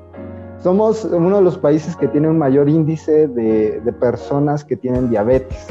Somos 0.60 1.06
uno 1.06 1.38
de 1.38 1.44
los 1.44 1.58
países 1.58 1.96
que 1.96 2.08
tiene 2.08 2.28
un 2.28 2.40
mayor 2.40 2.68
índice 2.68 3.28
de, 3.28 3.82
personas 4.00 4.64
que 4.66 4.76
tienen 4.76 5.10
diabetes. 5.10 5.68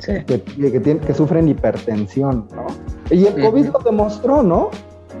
Que, 0.00 0.24
que, 0.24 1.14
sufren 1.14 1.48
hipertensión, 1.48 2.48
¿no? 2.56 2.66
Y 3.14 3.26
el 3.26 3.42
COVID 3.42 3.66
lo 3.66 3.78
demostró, 3.80 4.42
¿no? 4.42 4.70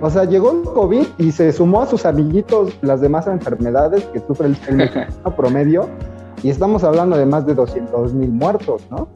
O 0.00 0.08
sea, 0.08 0.24
llegó 0.24 0.52
el 0.52 0.62
COVID 0.62 1.06
y 1.18 1.30
se 1.30 1.52
sumó 1.52 1.82
a 1.82 1.86
sus 1.86 2.06
amiguitos 2.06 2.78
las 2.80 3.02
demás 3.02 3.26
enfermedades 3.26 4.04
que 4.06 4.20
sufre 4.20 4.46
el, 4.46 4.56
el 4.80 5.32
promedio 5.36 5.88
y 6.42 6.50
estamos 6.50 6.84
hablando 6.84 7.16
de 7.16 7.26
más 7.26 7.44
de 7.46 7.54
200 7.54 8.14
mil 8.14 8.30
muertos, 8.30 8.82
¿no? 8.90 9.08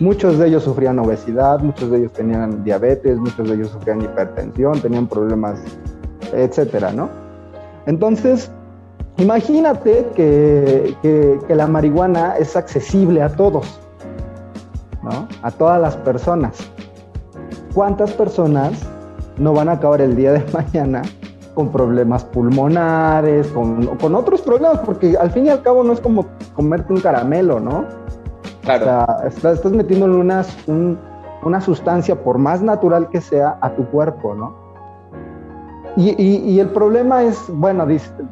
Muchos 0.00 0.38
de 0.38 0.46
ellos 0.46 0.62
sufrían 0.62 0.98
obesidad, 1.00 1.58
muchos 1.58 1.90
de 1.90 1.98
ellos 1.98 2.12
tenían 2.12 2.62
diabetes, 2.62 3.18
muchos 3.18 3.48
de 3.48 3.56
ellos 3.56 3.70
sufrían 3.70 4.00
hipertensión, 4.00 4.80
tenían 4.80 5.08
problemas, 5.08 5.58
etcétera, 6.32 6.92
¿no? 6.92 7.08
Entonces, 7.86 8.48
imagínate 9.16 10.06
que, 10.14 10.94
que, 11.02 11.54
la 11.54 11.66
marihuana 11.66 12.36
es 12.36 12.54
accesible 12.54 13.22
a 13.22 13.28
todos, 13.28 13.80
¿no? 15.02 15.26
A 15.42 15.50
todas 15.50 15.80
las 15.80 15.96
personas. 15.96 16.58
¿Cuántas 17.74 18.12
personas 18.12 18.86
no 19.36 19.52
van 19.52 19.68
a 19.68 19.72
acabar 19.72 20.00
el 20.00 20.14
día 20.14 20.32
de 20.32 20.44
mañana 20.52 21.02
con 21.54 21.72
problemas 21.72 22.22
pulmonares, 22.22 23.48
con, 23.48 23.84
con, 23.96 24.14
otros 24.14 24.42
problemas, 24.42 24.78
porque 24.78 25.16
al 25.16 25.32
fin 25.32 25.46
y 25.46 25.48
al 25.48 25.60
cabo 25.62 25.82
no 25.82 25.92
es 25.92 26.00
como 26.00 26.26
comerte 26.54 26.92
un 26.92 27.00
caramelo, 27.00 27.58
¿no? 27.58 27.84
Claro. 28.76 28.82
O 28.82 28.86
sea, 28.86 29.28
estás, 29.28 29.54
estás 29.56 29.72
metiéndole 29.72 30.16
unas, 30.16 30.56
una 31.42 31.60
sustancia, 31.60 32.22
por 32.22 32.38
más 32.38 32.62
natural 32.62 33.08
que 33.08 33.20
sea, 33.20 33.58
a 33.60 33.70
tu 33.70 33.86
cuerpo, 33.86 34.34
¿no? 34.34 34.68
Y, 35.96 36.14
y, 36.22 36.60
el 36.60 36.68
problema 36.68 37.24
es, 37.24 37.42
bueno, 37.48 37.84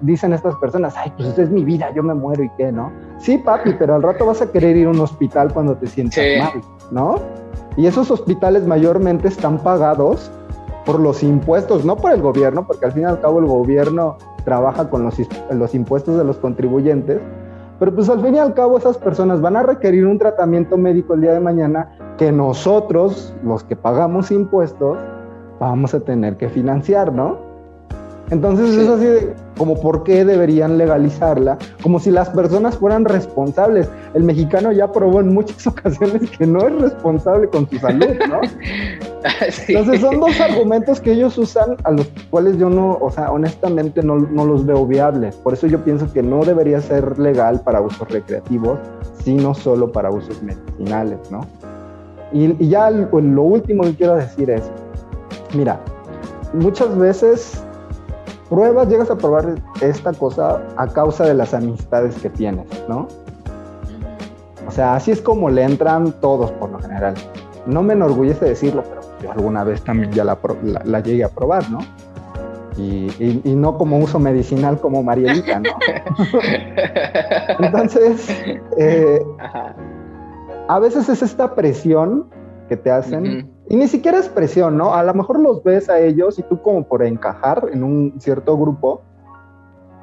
dicen 0.03 0.33
estas 0.33 0.55
personas, 0.57 0.94
ay, 0.96 1.12
pues 1.16 1.31
esta 1.31 1.42
es 1.42 1.51
mi 1.51 1.64
vida, 1.64 1.90
yo 1.96 2.03
me 2.05 2.14
muero 2.14 2.44
y 2.44 2.51
qué, 2.57 2.70
¿no? 2.70 2.92
Sí, 3.18 3.38
papi, 3.38 3.72
pero 3.77 3.96
al 3.96 4.05
rato 4.05 4.25
vas 4.25 4.40
a 4.40 4.53
querer 4.53 4.77
ir 4.77 4.87
a 4.87 4.90
un 4.90 5.01
hospital 5.01 5.53
cuando 5.53 5.75
te 5.77 5.88
sientas 5.88 6.25
mal, 6.38 6.62
¿no? 6.92 7.16
Y 7.77 7.87
esos 7.87 8.09
hospitales 8.12 8.64
mayormente 8.68 9.27
están 9.27 9.59
pagados 9.59 10.31
por 10.85 11.01
los 11.01 11.25
impuestos, 11.25 11.85
no 11.85 11.96
por 11.96 12.12
el 12.12 12.22
gobierno, 12.22 12.64
porque 12.64 12.87
al 12.87 12.92
fin 12.92 13.03
y 13.03 13.07
al 13.07 13.20
cabo 13.20 13.40
el 13.40 13.46
gobierno 13.46 14.16
trabaja 14.44 14.88
con 14.88 15.03
los, 15.03 15.16
los 15.51 15.75
impuestos 15.75 16.16
de 16.16 16.22
los 16.22 16.37
contribuyentes, 16.37 17.20
pero 17.78 17.94
pues 17.94 18.08
al 18.08 18.22
fin 18.22 18.34
y 18.34 18.38
al 18.38 18.54
cabo 18.54 18.78
esas 18.78 18.98
personas 18.98 19.40
van 19.40 19.56
a 19.56 19.62
requerir 19.62 20.06
un 20.06 20.18
tratamiento 20.18 20.76
médico 20.76 21.14
el 21.14 21.20
día 21.20 21.32
de 21.32 21.40
mañana 21.40 21.90
que 22.16 22.32
nosotros, 22.32 23.34
los 23.44 23.64
que 23.64 23.76
pagamos 23.76 24.30
impuestos, 24.30 24.98
vamos 25.60 25.94
a 25.94 26.00
tener 26.00 26.36
que 26.36 26.48
financiar, 26.48 27.12
¿no? 27.12 27.45
Entonces 28.30 28.76
es 28.76 28.88
así 28.88 29.04
de, 29.04 29.34
como 29.56 29.80
por 29.80 30.02
qué 30.02 30.24
deberían 30.24 30.78
legalizarla, 30.78 31.58
como 31.82 32.00
si 32.00 32.10
las 32.10 32.28
personas 32.30 32.76
fueran 32.76 33.04
responsables. 33.04 33.88
El 34.14 34.24
mexicano 34.24 34.72
ya 34.72 34.90
probó 34.90 35.20
en 35.20 35.32
muchas 35.32 35.66
ocasiones 35.66 36.30
que 36.30 36.46
no 36.46 36.66
es 36.66 36.80
responsable 36.80 37.48
con 37.48 37.68
su 37.70 37.78
salud, 37.78 38.06
¿no? 38.28 38.40
Entonces 39.68 40.00
son 40.00 40.20
dos 40.20 40.40
argumentos 40.40 41.00
que 41.00 41.12
ellos 41.12 41.38
usan 41.38 41.76
a 41.84 41.90
los 41.92 42.08
cuales 42.30 42.58
yo 42.58 42.68
no, 42.68 42.98
o 43.00 43.10
sea, 43.10 43.30
honestamente 43.30 44.02
no, 44.02 44.18
no 44.18 44.44
los 44.44 44.66
veo 44.66 44.86
viables. 44.86 45.36
Por 45.36 45.52
eso 45.52 45.66
yo 45.66 45.82
pienso 45.84 46.12
que 46.12 46.22
no 46.22 46.44
debería 46.44 46.80
ser 46.80 47.18
legal 47.18 47.60
para 47.60 47.80
usos 47.80 48.08
recreativos, 48.08 48.78
sino 49.22 49.54
solo 49.54 49.90
para 49.90 50.10
usos 50.10 50.42
medicinales, 50.42 51.18
¿no? 51.30 51.46
Y, 52.32 52.56
y 52.62 52.68
ya 52.68 52.90
lo 52.90 53.42
último 53.42 53.84
que 53.84 53.94
quiero 53.94 54.16
decir 54.16 54.50
es, 54.50 54.68
mira, 55.54 55.80
muchas 56.52 56.96
veces 56.98 57.65
pruebas, 58.48 58.88
llegas 58.88 59.11
a 59.11 59.16
probar 59.16 59.54
esta 59.80 60.12
cosa 60.12 60.62
a 60.76 60.87
causa 60.87 61.24
de 61.24 61.35
las 61.35 61.54
amistades 61.54 62.14
que 62.16 62.30
tienes, 62.30 62.66
¿no? 62.88 63.09
O 64.66 64.70
sea, 64.70 64.96
así 64.96 65.11
es 65.11 65.20
como 65.20 65.48
le 65.48 65.62
entran 65.62 66.12
todos 66.20 66.50
por 66.52 66.70
lo 66.70 66.78
general. 66.80 67.14
No 67.66 67.82
me 67.82 67.94
enorgullece 67.94 68.44
decirlo, 68.44 68.82
pero 68.82 69.02
yo 69.22 69.32
alguna 69.32 69.64
vez 69.64 69.82
también 69.82 70.12
ya 70.12 70.24
la, 70.24 70.38
la, 70.85 71.00
llegué 71.00 71.24
a 71.24 71.28
probar, 71.28 71.70
¿no? 71.70 71.78
Y, 72.76 73.11
y, 73.18 73.54
no 73.54 73.78
como 73.78 73.98
uso 73.98 74.18
medicinal 74.18 74.78
como 74.78 75.02
Marielita, 75.02 75.61
¿no? 75.61 75.70
Entonces, 77.59 78.28
eh, 78.76 79.24
a 80.68 80.78
veces 80.78 81.09
es 81.09 81.22
esta 81.22 81.54
presión 81.54 82.26
que 82.68 82.76
te 82.76 82.90
hacen 82.90 83.50
y 83.68 83.76
ni 83.76 83.88
siquiera 83.88 84.18
es 84.18 84.29
presión, 84.29 84.76
¿no? 84.76 84.94
A 84.94 85.02
lo 85.02 85.12
mejor 85.14 85.40
los 85.40 85.62
ves 85.62 85.88
a 85.88 85.98
ellos 85.98 86.38
y 86.38 86.42
tú 86.42 86.62
como 86.62 86.87
por 86.87 87.02
encajar 87.02 87.68
en 87.72 87.83
un 87.83 88.14
cierto 88.18 88.57
grupo, 88.57 89.02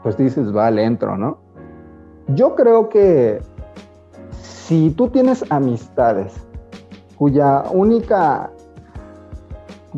pues 0.01 0.17
dices, 0.17 0.51
vale, 0.51 0.83
entro, 0.83 1.17
¿no? 1.17 1.37
Yo 2.27 2.55
creo 2.55 2.89
que 2.89 3.41
si 4.41 4.91
tú 4.91 5.07
tienes 5.09 5.45
amistades 5.49 6.33
cuya 7.17 7.63
única 7.71 8.51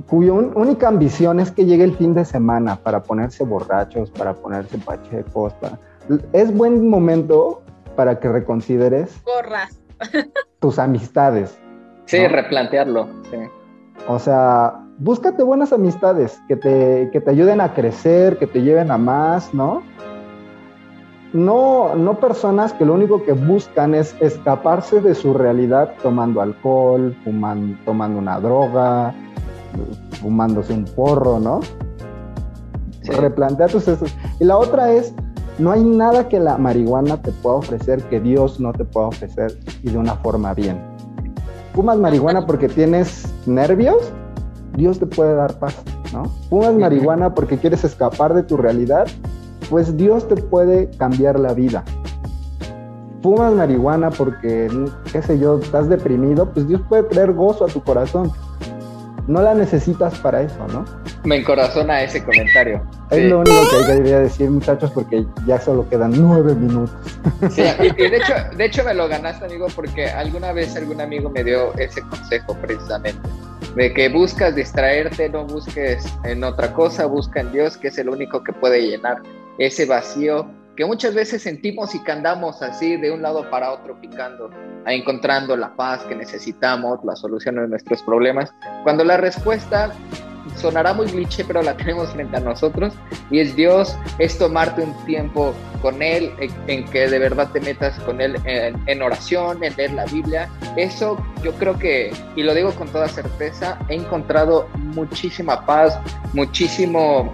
cuya 0.08 0.34
única 0.34 0.89
ambición 0.89 1.39
es 1.39 1.51
que 1.51 1.65
llegue 1.65 1.86
el 1.86 1.95
fin 1.95 2.13
de 2.13 2.25
semana 2.25 2.75
para 2.75 3.01
ponerse 3.01 3.43
borrachos, 3.45 4.12
para 4.12 4.34
ponerse 4.34 4.78
pachecos, 4.78 5.54
para... 5.54 5.80
es 6.34 6.56
buen 6.56 6.89
momento 6.89 7.62
para 7.95 8.19
que 8.19 8.28
reconsideres 8.28 9.15
Corras. 9.23 9.80
tus 10.60 10.78
amistades. 10.78 11.58
Sí, 12.06 12.26
replantearlo. 12.28 13.08
Sí. 13.32 13.38
O 14.08 14.20
sea, 14.20 14.86
búscate 14.98 15.44
buenas 15.44 15.74
amistades 15.74 16.39
que 16.48 16.56
te, 16.56 17.10
que 17.12 17.20
te 17.20 17.32
ayuden 17.32 17.62
a 17.62 17.74
crecer, 17.74 18.38
que 18.38 18.48
te 18.48 18.62
lleven 18.62 18.91
a 18.91 18.98
más, 18.98 19.54
¿no? 19.54 19.82
No, 21.34 21.96
no 21.96 22.20
personas 22.20 22.72
que 22.74 22.86
lo 22.86 22.94
único 22.94 23.24
que 23.24 23.34
buscan 23.34 23.94
es 23.94 24.15
escaparse 24.22 25.02
de 25.02 25.15
su 25.15 25.34
realidad 25.34 25.94
tomando 26.02 26.39
alcohol, 26.41 27.15
fumando, 27.24 27.78
tomando 27.84 28.20
una 28.20 28.39
droga, 28.39 29.13
fumándose 30.22 30.74
un 30.74 30.86
porro, 30.86 31.39
¿no? 31.39 31.60
Replantea 33.04 33.68
tus... 33.68 33.86
Y 34.39 34.46
la 34.46 34.58
otra 34.58 34.91
es, 34.91 35.13
no 35.58 35.72
hay 35.72 35.84
nada 35.84 36.30
que 36.30 36.39
la 36.39 36.58
marihuana 36.58 37.22
te 37.22 37.32
pueda 37.32 37.58
ofrecer 37.58 38.02
que 38.04 38.22
Dios 38.22 38.60
no 38.60 38.72
te 38.72 38.86
pueda 38.86 39.08
ofrecer 39.08 39.58
y 39.84 39.89
de 39.89 39.98
una 39.98 40.15
forma 40.15 40.54
bien 40.54 40.94
fumas 41.75 41.97
marihuana 41.97 42.45
porque 42.47 42.67
tienes 42.67 43.31
nervios, 43.45 44.11
Dios 44.75 44.99
te 44.99 45.05
puede 45.05 45.35
dar 45.35 45.59
paz, 45.59 45.75
¿no? 46.13 46.23
Fumas 46.49 46.73
marihuana 46.73 47.35
porque 47.35 47.57
quieres 47.57 47.83
escapar 47.83 48.33
de 48.33 48.43
tu 48.43 48.57
realidad, 48.57 49.07
pues 49.69 49.95
Dios 49.95 50.27
te 50.27 50.35
puede 50.35 50.89
cambiar 50.97 51.39
la 51.39 51.53
vida. 51.53 51.83
Fumas 53.21 53.53
marihuana 53.53 54.09
porque, 54.09 54.69
qué 55.11 55.21
sé 55.21 55.38
yo, 55.39 55.59
estás 55.59 55.89
deprimido, 55.89 56.49
pues 56.51 56.67
Dios 56.67 56.81
puede 56.88 57.03
traer 57.03 57.33
gozo 57.33 57.65
a 57.65 57.67
tu 57.67 57.81
corazón 57.81 58.31
no 59.27 59.41
la 59.41 59.53
necesitas 59.53 60.17
para 60.19 60.41
eso, 60.41 60.67
¿no? 60.71 60.85
Me 61.25 61.38
encorazona 61.38 62.03
ese 62.03 62.23
comentario. 62.23 62.81
Es 63.09 63.23
lo 63.23 63.39
único 63.39 63.61
que 63.69 63.93
debería 63.93 64.19
decir, 64.19 64.49
muchachos, 64.49 64.91
porque 64.91 65.25
ya 65.47 65.59
solo 65.59 65.88
quedan 65.89 66.13
nueve 66.15 66.53
minutos. 66.53 66.95
Sí, 67.51 67.63
y, 67.79 67.89
de, 67.91 68.17
hecho, 68.17 68.33
de 68.55 68.65
hecho 68.65 68.83
me 68.83 68.93
lo 68.93 69.07
ganaste, 69.07 69.45
amigo, 69.45 69.67
porque 69.75 70.07
alguna 70.07 70.53
vez 70.53 70.75
algún 70.75 71.01
amigo 71.01 71.29
me 71.29 71.43
dio 71.43 71.73
ese 71.77 72.01
consejo 72.01 72.55
precisamente, 72.61 73.19
de 73.75 73.93
que 73.93 74.09
buscas 74.09 74.55
distraerte, 74.55 75.27
no 75.29 75.45
busques 75.45 76.05
en 76.23 76.43
otra 76.43 76.71
cosa, 76.73 77.05
busca 77.07 77.41
en 77.41 77.51
Dios, 77.51 77.77
que 77.77 77.88
es 77.88 77.97
el 77.97 78.09
único 78.09 78.43
que 78.43 78.53
puede 78.53 78.81
llenar 78.81 79.17
ese 79.57 79.85
vacío 79.85 80.47
que 80.75 80.85
muchas 80.85 81.15
veces 81.15 81.41
sentimos 81.41 81.95
y 81.95 82.03
que 82.03 82.11
andamos 82.11 82.61
así 82.61 82.97
de 82.97 83.11
un 83.11 83.21
lado 83.21 83.49
para 83.49 83.71
otro 83.71 83.99
picando, 83.99 84.49
encontrando 84.85 85.55
la 85.55 85.75
paz 85.75 86.03
que 86.03 86.15
necesitamos, 86.15 86.99
la 87.05 87.15
solución 87.15 87.59
a 87.59 87.67
nuestros 87.67 88.03
problemas, 88.03 88.53
cuando 88.83 89.03
la 89.03 89.17
respuesta 89.17 89.93
sonará 90.55 90.93
muy 90.93 91.08
cliché, 91.08 91.43
pero 91.43 91.62
la 91.62 91.75
tenemos 91.75 92.10
frente 92.12 92.38
a 92.38 92.39
nosotros 92.39 92.93
y 93.29 93.39
es 93.39 93.55
Dios, 93.55 93.97
es 94.19 94.38
tomarte 94.38 94.81
un 94.81 94.93
tiempo 95.05 95.53
con 95.81 96.01
Él, 96.01 96.31
en, 96.67 96.86
que 96.86 97.08
de 97.08 97.19
verdad 97.19 97.49
te 97.51 97.60
metas 97.60 97.97
con 97.99 98.21
Él 98.21 98.38
en, 98.45 99.01
oración, 99.01 99.63
en 99.63 99.75
leer 99.75 99.93
la 99.93 100.05
Biblia. 100.05 100.49
Eso 100.75 101.17
yo 101.43 101.53
creo 101.53 101.77
que, 101.77 102.12
y 102.36 102.43
lo 102.43 102.53
digo 102.53 102.71
con 102.75 102.88
toda 102.88 103.08
certeza, 103.08 103.77
he 103.89 103.95
encontrado 103.95 104.67
muchísima 104.75 105.65
paz, 105.65 105.99
muchísimo 106.34 107.34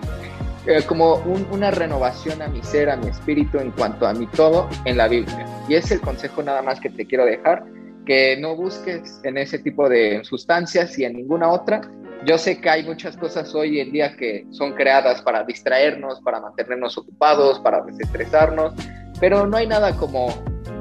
eh, 0.65 0.84
como 0.86 1.15
una 1.52 1.71
renovación 1.71 2.41
a 2.41 2.47
mi 2.47 2.62
ser, 2.62 2.89
a 2.89 2.95
mi 2.95 3.08
espíritu 3.08 3.58
en 3.60 3.71
cuanto 3.71 4.08
a 4.08 4.13
mi 4.13 4.28
todo 4.28 4.69
en 4.86 4.97
la 4.97 5.08
Biblia. 5.08 5.45
Y 5.67 5.76
es 5.76 5.91
el 5.91 6.02
consejo 6.02 6.43
nada 6.43 6.62
más 6.62 6.80
que 6.80 6.89
te 6.89 7.06
quiero 7.06 7.26
dejar, 7.26 7.63
que 8.06 8.38
no 8.38 8.56
busques 8.56 9.20
en 9.24 9.38
ese 9.38 9.60
tipo 9.60 9.88
de 9.90 10.24
sustancias 10.24 10.98
y 10.98 11.06
en 11.06 11.14
ninguna 11.14 11.50
otra. 11.50 11.82
Yo 12.26 12.38
sé 12.38 12.60
que 12.60 12.70
hay 12.70 12.84
muchas 12.84 13.18
cosas 13.18 13.54
hoy 13.56 13.80
en 13.80 13.92
día 13.92 14.16
que 14.16 14.46
son 14.52 14.74
creadas 14.74 15.22
para 15.22 15.44
distraernos, 15.44 16.22
para 16.22 16.40
mantenernos 16.40 16.98
ocupados, 16.98 17.60
para 17.60 17.82
desestresarnos, 17.82 18.74
pero 19.20 19.48
no 19.48 19.58
hay 19.58 19.68
nada 19.68 19.96
como 19.98 20.28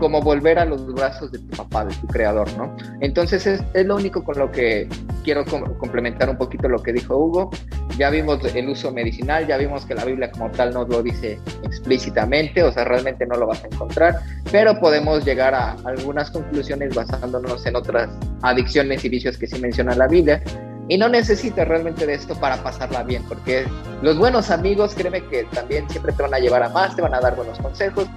como 0.00 0.20
volver 0.20 0.58
a 0.58 0.64
los 0.64 0.84
brazos 0.92 1.30
de 1.30 1.38
tu 1.38 1.56
papá, 1.56 1.84
de 1.84 1.94
tu 1.94 2.06
creador, 2.08 2.50
¿no? 2.56 2.74
Entonces 3.00 3.46
es, 3.46 3.62
es 3.74 3.86
lo 3.86 3.96
único 3.96 4.24
con 4.24 4.38
lo 4.38 4.50
que 4.50 4.88
quiero 5.22 5.44
complementar 5.44 6.28
un 6.28 6.36
poquito 6.36 6.68
lo 6.68 6.82
que 6.82 6.92
dijo 6.92 7.16
Hugo. 7.16 7.50
Ya 7.96 8.10
vimos 8.10 8.42
el 8.54 8.68
uso 8.68 8.90
medicinal, 8.92 9.46
ya 9.46 9.56
vimos 9.58 9.84
que 9.84 9.94
la 9.94 10.04
Biblia 10.04 10.30
como 10.30 10.50
tal 10.50 10.72
no 10.72 10.84
lo 10.84 11.02
dice 11.02 11.38
explícitamente, 11.62 12.62
o 12.62 12.72
sea, 12.72 12.84
realmente 12.84 13.26
no 13.26 13.36
lo 13.36 13.46
vas 13.46 13.62
a 13.62 13.66
encontrar, 13.66 14.20
pero 14.50 14.80
podemos 14.80 15.24
llegar 15.24 15.54
a 15.54 15.76
algunas 15.84 16.30
conclusiones 16.30 16.94
basándonos 16.94 17.66
en 17.66 17.76
otras 17.76 18.08
adicciones 18.42 19.04
y 19.04 19.08
vicios 19.10 19.36
que 19.36 19.46
sí 19.46 19.60
menciona 19.60 19.94
la 19.94 20.08
Biblia. 20.08 20.42
Y 20.88 20.98
no 20.98 21.08
necesitas 21.08 21.68
realmente 21.68 22.04
de 22.04 22.14
esto 22.14 22.34
para 22.34 22.56
pasarla 22.64 23.04
bien, 23.04 23.22
porque 23.28 23.64
los 24.02 24.18
buenos 24.18 24.50
amigos, 24.50 24.92
créeme 24.96 25.24
que 25.26 25.44
también 25.44 25.88
siempre 25.88 26.12
te 26.12 26.22
van 26.22 26.34
a 26.34 26.40
llevar 26.40 26.64
a 26.64 26.68
más, 26.70 26.96
te 26.96 27.02
van 27.02 27.14
a 27.14 27.20
dar 27.20 27.36
buenos 27.36 27.60
consejos, 27.60 28.08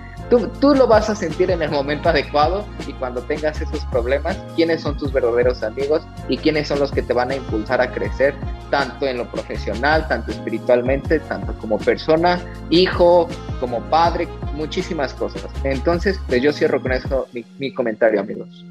Tú, 0.60 0.74
lo 0.74 0.88
vas 0.88 1.10
a 1.10 1.15
sentir 1.15 1.52
en 1.52 1.62
el 1.62 1.69
momento 1.69 2.10
adecuado 2.10 2.65
y 2.88 2.93
cuando 2.93 3.22
tengas 3.22 3.62
esos 3.62 3.86
problemas, 3.86 4.38
quiénes 4.56 4.82
son 4.82 4.98
tus 4.98 5.13
verdaderos 5.13 5.62
amigos 5.62 6.02
y 6.28 6.38
quiénes 6.38 6.67
son 6.67 6.80
los 6.80 6.91
que 6.91 7.04
te 7.04 7.13
van 7.13 7.32
a 7.32 7.36
impulsar 7.36 7.82
a 7.82 7.91
crecer, 7.91 8.34
tanto 8.72 9.06
en 9.06 9.17
lo 9.17 9.30
profesional, 9.30 10.08
tanto 10.08 10.32
espiritualmente, 10.32 11.19
tanto 11.19 11.54
como 11.60 11.78
persona, 11.78 12.39
hijo, 12.69 13.28
como 13.60 13.82
padre, 13.89 14.28
muchísimas 14.54 15.13
cosas. 15.13 15.46
Entonces, 15.63 16.19
pues 16.28 16.41
yo 16.41 16.52
cierro 16.52 16.82
con 16.82 16.93
eso 16.93 17.28
mi, 17.32 17.46
mi 17.60 17.72
comentario, 17.72 18.19
amigos. 18.19 18.65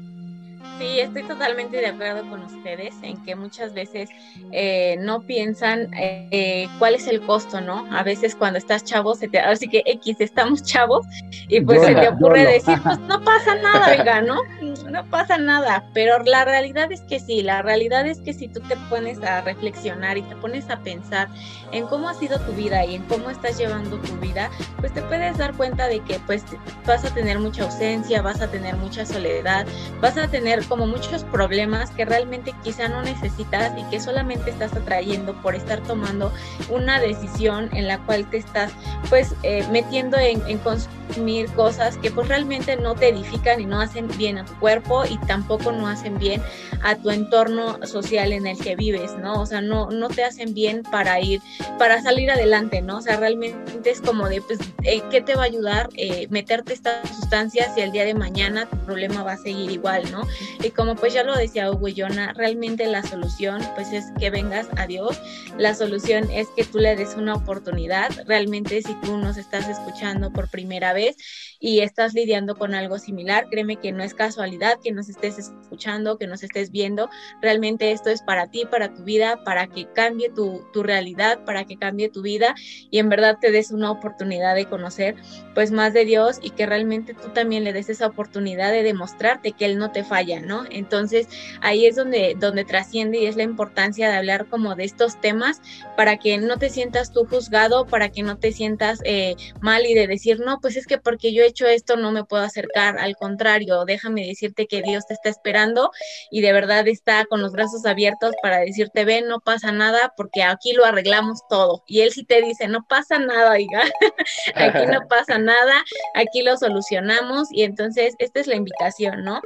Sí, 0.79 0.99
estoy 0.99 1.23
totalmente 1.23 1.77
de 1.77 1.87
acuerdo 1.87 2.27
con 2.29 2.43
ustedes 2.43 2.95
en 3.03 3.21
que 3.23 3.35
muchas 3.35 3.73
veces 3.73 4.09
eh, 4.51 4.95
no 4.99 5.21
piensan 5.21 5.89
eh, 5.93 6.67
cuál 6.79 6.95
es 6.95 7.07
el 7.07 7.21
costo, 7.21 7.61
¿no? 7.61 7.85
A 7.91 8.01
veces 8.03 8.35
cuando 8.35 8.57
estás 8.57 8.83
chavo, 8.83 9.13
se 9.13 9.27
te, 9.27 9.39
así 9.39 9.67
que 9.67 9.83
X, 9.85 10.17
estamos 10.19 10.63
chavos, 10.63 11.05
y 11.47 11.61
pues 11.61 11.81
se 11.83 11.93
te 11.93 12.07
ocurre 12.07 12.45
decir, 12.45 12.79
pues 12.81 12.97
no 12.99 13.21
pasa 13.23 13.55
nada, 13.61 13.91
oiga, 13.91 14.21
¿no? 14.21 14.41
No 14.89 15.05
pasa 15.09 15.37
nada, 15.37 15.83
pero 15.93 16.19
la 16.23 16.45
realidad 16.45 16.91
es 16.91 17.01
que 17.01 17.19
sí, 17.19 17.41
la 17.41 17.61
realidad 17.61 18.07
es 18.07 18.21
que 18.21 18.33
si 18.33 18.47
tú 18.47 18.59
te 18.61 18.77
pones 18.89 19.21
a 19.21 19.41
reflexionar 19.41 20.17
y 20.17 20.21
te 20.23 20.35
pones 20.37 20.69
a 20.69 20.79
pensar 20.79 21.27
en 21.71 21.87
cómo 21.87 22.09
ha 22.09 22.13
sido 22.13 22.39
tu 22.39 22.53
vida 22.53 22.85
y 22.85 22.95
en 22.95 23.03
cómo 23.03 23.29
estás 23.29 23.57
llevando 23.57 23.97
tu 23.99 24.15
vida, 24.17 24.49
pues 24.79 24.93
te 24.93 25.01
puedes 25.03 25.37
dar 25.37 25.53
cuenta 25.53 25.87
de 25.87 25.99
que 26.01 26.19
pues 26.25 26.43
vas 26.85 27.03
a 27.03 27.13
tener 27.13 27.39
mucha 27.39 27.63
ausencia, 27.63 28.21
vas 28.21 28.41
a 28.41 28.49
tener 28.49 28.75
mucha 28.77 29.05
soledad, 29.05 29.65
vas 29.99 30.17
a 30.17 30.27
tener 30.27 30.52
como 30.61 30.85
muchos 30.85 31.23
problemas 31.23 31.89
que 31.91 32.05
realmente 32.05 32.53
quizá 32.63 32.87
no 32.87 33.01
necesitas 33.01 33.73
y 33.77 33.83
que 33.89 33.99
solamente 33.99 34.51
estás 34.51 34.73
atrayendo 34.73 35.33
por 35.41 35.55
estar 35.55 35.81
tomando 35.83 36.31
una 36.69 36.99
decisión 36.99 37.69
en 37.73 37.87
la 37.87 37.97
cual 37.99 38.29
te 38.29 38.37
estás 38.37 38.71
pues 39.09 39.33
eh, 39.43 39.65
metiendo 39.71 40.17
en, 40.17 40.41
en, 40.47 40.59
consumir 40.59 41.49
cosas 41.51 41.97
que 41.97 42.11
pues 42.11 42.27
realmente 42.27 42.75
no 42.77 42.95
te 42.95 43.09
edifican 43.09 43.59
y 43.59 43.65
no 43.65 43.81
hacen 43.81 44.07
bien 44.17 44.37
a 44.37 44.45
tu 44.45 44.53
cuerpo 44.59 45.03
y 45.05 45.17
tampoco 45.25 45.71
no 45.71 45.87
hacen 45.87 46.17
bien 46.17 46.41
a 46.83 46.95
tu 46.95 47.09
entorno 47.09 47.85
social 47.85 48.33
en 48.33 48.45
el 48.45 48.57
que 48.57 48.75
vives, 48.75 49.17
¿no? 49.17 49.41
O 49.41 49.45
sea, 49.45 49.61
no, 49.61 49.89
no 49.89 50.09
te 50.09 50.23
hacen 50.23 50.53
bien 50.53 50.83
para 50.83 51.19
ir, 51.19 51.41
para 51.79 52.01
salir 52.01 52.29
adelante, 52.29 52.81
¿no? 52.81 52.97
O 52.97 53.01
sea, 53.01 53.17
realmente 53.17 53.89
es 53.89 54.01
como 54.01 54.27
de, 54.27 54.41
pues, 54.41 54.59
eh, 54.83 55.01
¿qué 55.09 55.21
te 55.21 55.35
va 55.35 55.43
a 55.43 55.45
ayudar 55.45 55.89
eh, 55.95 56.27
meterte 56.29 56.73
estas 56.73 57.07
sustancias 57.09 57.77
y 57.77 57.81
el 57.81 57.91
día 57.91 58.05
de 58.05 58.13
mañana 58.13 58.65
tu 58.69 58.77
problema 58.79 59.23
va 59.23 59.33
a 59.33 59.37
seguir 59.37 59.71
igual, 59.71 60.11
¿no? 60.11 60.23
Y 60.63 60.71
como 60.71 60.95
pues 60.95 61.13
ya 61.13 61.23
lo 61.23 61.35
decía 61.35 61.69
Jonah, 61.95 62.33
realmente 62.33 62.85
la 62.87 63.03
solución 63.03 63.61
pues 63.75 63.91
es 63.91 64.05
que 64.19 64.29
vengas 64.29 64.67
a 64.77 64.87
Dios, 64.87 65.19
la 65.57 65.75
solución 65.75 66.29
es 66.31 66.47
que 66.55 66.63
tú 66.63 66.79
le 66.79 66.95
des 66.95 67.15
una 67.15 67.35
oportunidad, 67.35 68.09
realmente 68.25 68.81
si 68.81 68.93
tú 69.01 69.17
nos 69.17 69.37
estás 69.37 69.67
escuchando 69.67 70.31
por 70.31 70.49
primera 70.49 70.93
vez 70.93 71.15
y 71.59 71.79
estás 71.79 72.13
lidiando 72.13 72.55
con 72.55 72.73
algo 72.73 72.97
similar, 72.99 73.47
créeme 73.49 73.77
que 73.77 73.91
no 73.91 74.03
es 74.03 74.13
casualidad 74.13 74.79
que 74.83 74.91
nos 74.91 75.09
estés 75.09 75.37
escuchando, 75.37 76.17
que 76.17 76.27
nos 76.27 76.43
estés 76.43 76.71
viendo, 76.71 77.09
realmente 77.41 77.91
esto 77.91 78.09
es 78.09 78.21
para 78.21 78.47
ti, 78.47 78.65
para 78.69 78.93
tu 78.93 79.03
vida, 79.03 79.43
para 79.43 79.67
que 79.67 79.87
cambie 79.93 80.29
tu, 80.29 80.61
tu 80.73 80.83
realidad, 80.83 81.43
para 81.45 81.65
que 81.65 81.77
cambie 81.77 82.09
tu 82.09 82.21
vida 82.21 82.55
y 82.89 82.99
en 82.99 83.09
verdad 83.09 83.37
te 83.39 83.51
des 83.51 83.71
una 83.71 83.91
oportunidad 83.91 84.55
de 84.55 84.65
conocer 84.65 85.15
pues 85.53 85.71
más 85.71 85.93
de 85.93 86.05
Dios 86.05 86.39
y 86.41 86.51
que 86.51 86.65
realmente 86.65 87.13
tú 87.13 87.29
también 87.29 87.63
le 87.63 87.73
des 87.73 87.89
esa 87.89 88.07
oportunidad 88.07 88.71
de 88.71 88.83
demostrarte 88.83 89.51
que 89.51 89.65
Él 89.65 89.77
no 89.77 89.91
te 89.91 90.03
falla, 90.03 90.32
¿no? 90.39 90.65
Entonces 90.69 91.27
ahí 91.61 91.85
es 91.85 91.95
donde, 91.95 92.35
donde 92.37 92.65
trasciende 92.65 93.19
y 93.19 93.25
es 93.25 93.35
la 93.35 93.43
importancia 93.43 94.09
de 94.09 94.17
hablar 94.17 94.47
como 94.47 94.75
de 94.75 94.83
estos 94.83 95.19
temas 95.21 95.61
para 95.97 96.17
que 96.17 96.37
no 96.37 96.57
te 96.57 96.69
sientas 96.69 97.11
tú 97.11 97.25
juzgado, 97.25 97.85
para 97.85 98.09
que 98.09 98.23
no 98.23 98.37
te 98.37 98.51
sientas 98.51 98.99
eh, 99.03 99.35
mal 99.61 99.85
y 99.85 99.93
de 99.93 100.07
decir, 100.07 100.39
no, 100.39 100.59
pues 100.59 100.75
es 100.75 100.87
que 100.87 100.97
porque 100.97 101.33
yo 101.33 101.43
he 101.43 101.47
hecho 101.47 101.67
esto 101.67 101.97
no 101.97 102.11
me 102.11 102.23
puedo 102.23 102.43
acercar, 102.43 102.97
al 102.97 103.15
contrario, 103.15 103.85
déjame 103.85 104.25
decirte 104.25 104.67
que 104.67 104.81
Dios 104.81 105.05
te 105.07 105.13
está 105.13 105.29
esperando 105.29 105.91
y 106.31 106.41
de 106.41 106.53
verdad 106.53 106.87
está 106.87 107.25
con 107.25 107.41
los 107.41 107.51
brazos 107.51 107.85
abiertos 107.85 108.33
para 108.41 108.59
decirte, 108.59 109.05
ven, 109.05 109.27
no 109.27 109.39
pasa 109.39 109.71
nada 109.71 110.13
porque 110.15 110.43
aquí 110.43 110.73
lo 110.73 110.85
arreglamos 110.85 111.41
todo. 111.49 111.83
Y 111.87 112.01
Él 112.01 112.11
sí 112.11 112.23
te 112.23 112.41
dice, 112.41 112.67
no 112.67 112.85
pasa 112.87 113.19
nada, 113.19 113.51
oiga, 113.51 113.83
aquí 114.55 114.85
no 114.87 114.99
pasa 115.09 115.37
nada, 115.37 115.83
aquí 116.15 116.41
lo 116.41 116.57
solucionamos 116.57 117.47
y 117.51 117.63
entonces 117.63 118.15
esta 118.19 118.39
es 118.39 118.47
la 118.47 118.55
invitación, 118.55 119.23
¿no? 119.23 119.41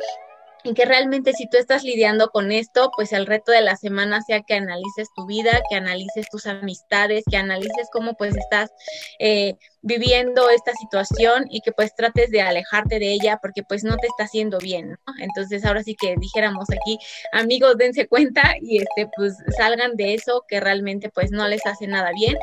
Y 0.64 0.74
que 0.74 0.86
realmente 0.86 1.34
si 1.34 1.48
tú 1.50 1.58
estás 1.58 1.84
lidiando 1.84 2.30
con 2.30 2.52
esto, 2.52 2.92
pues 2.96 3.14
el 3.14 3.26
reto 3.26 3.52
de 3.52 3.62
la 3.62 3.76
semana 3.76 4.22
sea 4.22 4.42
que 4.42 4.56
analices 4.56 5.10
tu 5.16 5.26
vida, 5.26 5.62
que 5.70 5.76
analices 5.76 6.28
tus 6.30 6.46
amistades, 6.46 7.24
que 7.30 7.38
analices 7.38 7.90
cómo 7.92 8.16
pues 8.16 8.36
estás 8.36 8.72
eh, 9.20 9.56
viviendo 9.88 10.50
esta 10.50 10.74
situación 10.74 11.46
y 11.50 11.62
que 11.62 11.72
pues 11.72 11.96
trates 11.96 12.30
de 12.30 12.42
alejarte 12.42 13.00
de 13.00 13.12
ella 13.14 13.40
porque 13.42 13.64
pues 13.64 13.84
no 13.84 13.96
te 13.98 14.08
está 14.08 14.26
haciendo 14.26 14.60
bien, 14.60 14.92
¿no? 14.92 15.14
Entonces 15.20 15.66
ahora 15.66 15.82
sí 15.82 15.96
que 15.96 16.16
dijéramos 16.18 16.68
aquí, 16.70 17.00
amigos, 17.32 17.78
dense 17.78 18.08
cuenta 18.08 18.56
y 18.62 18.80
este 18.80 19.10
pues 19.16 19.36
salgan 19.58 19.96
de 19.96 20.14
eso 20.14 20.44
que 20.48 20.60
realmente 20.60 21.10
pues 21.10 21.32
no 21.32 21.48
les 21.48 21.66
hace 21.66 21.88
nada 21.88 22.12
bien 22.14 22.38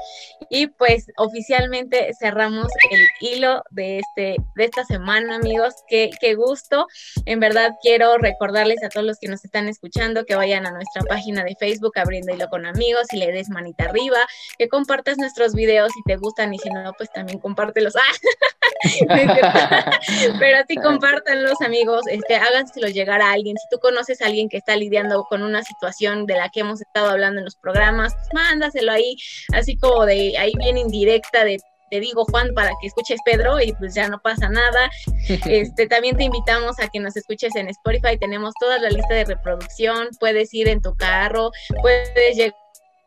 y 0.49 0.69
pues 0.69 1.07
oficialmente 1.17 2.11
cerramos 2.19 2.69
el 2.91 3.01
hilo 3.21 3.63
de 3.71 3.99
este 3.99 4.37
de 4.57 4.65
esta 4.65 4.85
semana, 4.85 5.37
amigos, 5.37 5.75
qué, 5.87 6.11
qué 6.21 6.35
gusto. 6.35 6.87
En 7.27 7.41
verdad 7.41 7.73
quiero 7.83 8.17
recordarles 8.17 8.83
a 8.83 8.89
todos 8.89 9.07
los 9.07 9.19
que 9.19 9.29
nos 9.29 9.45
están 9.45 9.69
escuchando 9.69 10.25
que 10.25 10.35
vayan 10.35 10.67
a 10.67 10.71
nuestra 10.71 11.03
página 11.03 11.45
de 11.45 11.55
Facebook 11.61 11.99
abriendo 11.99 12.35
hilo 12.35 12.49
con 12.49 12.65
amigos 12.65 13.07
y 13.13 13.19
le 13.19 13.33
des 13.33 13.51
manita 13.51 13.85
arriba, 13.85 14.19
que 14.59 14.69
compartas 14.69 15.19
nuestros 15.19 15.55
videos 15.55 15.93
si 15.93 16.03
te 16.05 16.17
gustan 16.17 16.55
y 16.55 16.59
si 16.59 16.71
no 16.71 16.93
pues 16.97 17.13
también 17.13 17.34
compártelos. 17.39 17.95
Pero 20.39 20.59
así 20.59 20.77
compártanlos, 20.77 21.61
amigos, 21.61 22.03
este, 22.09 22.37
háganselo 22.37 22.89
llegar 22.89 23.23
a 23.23 23.33
alguien. 23.33 23.57
Si 23.57 23.69
tú 23.71 23.79
conoces 23.79 24.21
a 24.23 24.27
alguien 24.27 24.49
que 24.49 24.59
está 24.59 24.77
lidiando 24.77 25.25
con 25.25 25.43
una 25.43 25.63
situación 25.63 26.27
de 26.27 26.37
la 26.37 26.49
que 26.49 26.61
hemos 26.61 26.81
estado 26.81 27.11
hablando 27.11 27.39
en 27.39 27.45
los 27.45 27.57
programas, 27.57 28.15
pues 28.15 28.29
mándaselo 28.33 28.93
ahí, 28.93 29.17
así 29.53 29.77
como 29.77 30.07
de 30.07 30.37
ahí 30.39 30.53
bien 30.59 30.79
indirecta 30.79 31.45
de 31.45 31.59
te 31.91 32.01
digo 32.01 32.25
Juan 32.25 32.53
para 32.55 32.71
que 32.81 32.89
escuches 32.89 33.21
Pedro 33.25 33.61
y 33.61 33.73
pues 33.75 33.95
ya 33.95 34.09
no 34.09 34.19
pasa 34.19 34.49
nada. 34.49 34.91
Este 35.47 35.87
también 35.87 36.17
te 36.17 36.25
invitamos 36.25 36.81
a 36.81 36.89
que 36.89 36.99
nos 36.99 37.17
escuches 37.17 37.55
en 37.57 37.69
Spotify, 37.69 38.19
tenemos 38.19 38.53
toda 38.59 38.79
la 38.79 38.91
lista 38.91 39.15
de 39.15 39.25
reproducción, 39.25 40.09
puedes 40.19 40.53
ir 40.53 40.69
en 40.69 40.83
tu 40.83 40.97
carro, 40.97 41.51
puedes 41.83 42.37
llegar 42.37 42.64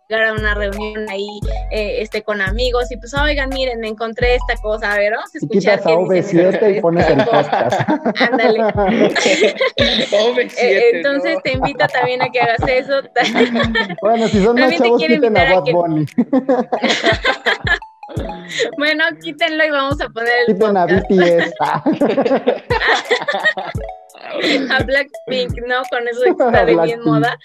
a 0.09 0.31
una 0.31 0.53
reunión 0.53 1.09
ahí 1.09 1.27
eh, 1.69 2.01
este, 2.01 2.23
con 2.23 2.39
amigos 2.39 2.89
y 2.91 2.97
pues, 2.97 3.13
oigan, 3.13 3.49
miren, 3.49 3.81
me 3.81 3.89
encontré 3.89 4.35
esta 4.35 4.55
cosa, 4.61 4.93
a 4.93 4.97
ver, 4.97 5.11
vamos 5.11 5.35
a 5.35 5.37
escuchar. 5.37 5.79
Quitas 5.79 5.85
a 5.85 5.95
V7 5.95 6.77
y 6.77 6.81
pones 6.81 7.09
el 7.09 7.25
podcast. 7.25 7.81
Ándale. 8.21 8.59
Eh, 10.59 10.91
entonces 10.93 11.37
te 11.43 11.53
invito 11.53 11.85
también 11.87 12.21
a 12.21 12.29
que 12.29 12.39
hagas 12.39 12.61
eso. 12.67 13.01
bueno, 14.01 14.27
si 14.27 14.43
son 14.43 14.55
más 14.55 14.75
chavos, 14.75 15.01
quiten 15.01 15.37
a 15.37 15.53
Bad 15.53 15.71
Bunny. 15.71 16.05
bueno, 18.77 19.03
quítenlo 19.21 19.65
y 19.65 19.69
vamos 19.69 19.99
a 20.01 20.09
poner 20.09 20.33
el 20.47 20.55
Quiten 20.55 20.77
a 20.77 20.85
BTS. 20.85 21.53
a 24.71 24.83
Blackpink, 24.83 25.53
¿no? 25.67 25.81
Con 25.89 26.07
eso 26.07 26.21
de 26.21 26.35
que 26.35 26.43
está 26.43 26.65
de 26.65 26.75
bien 26.75 27.01
moda. 27.03 27.37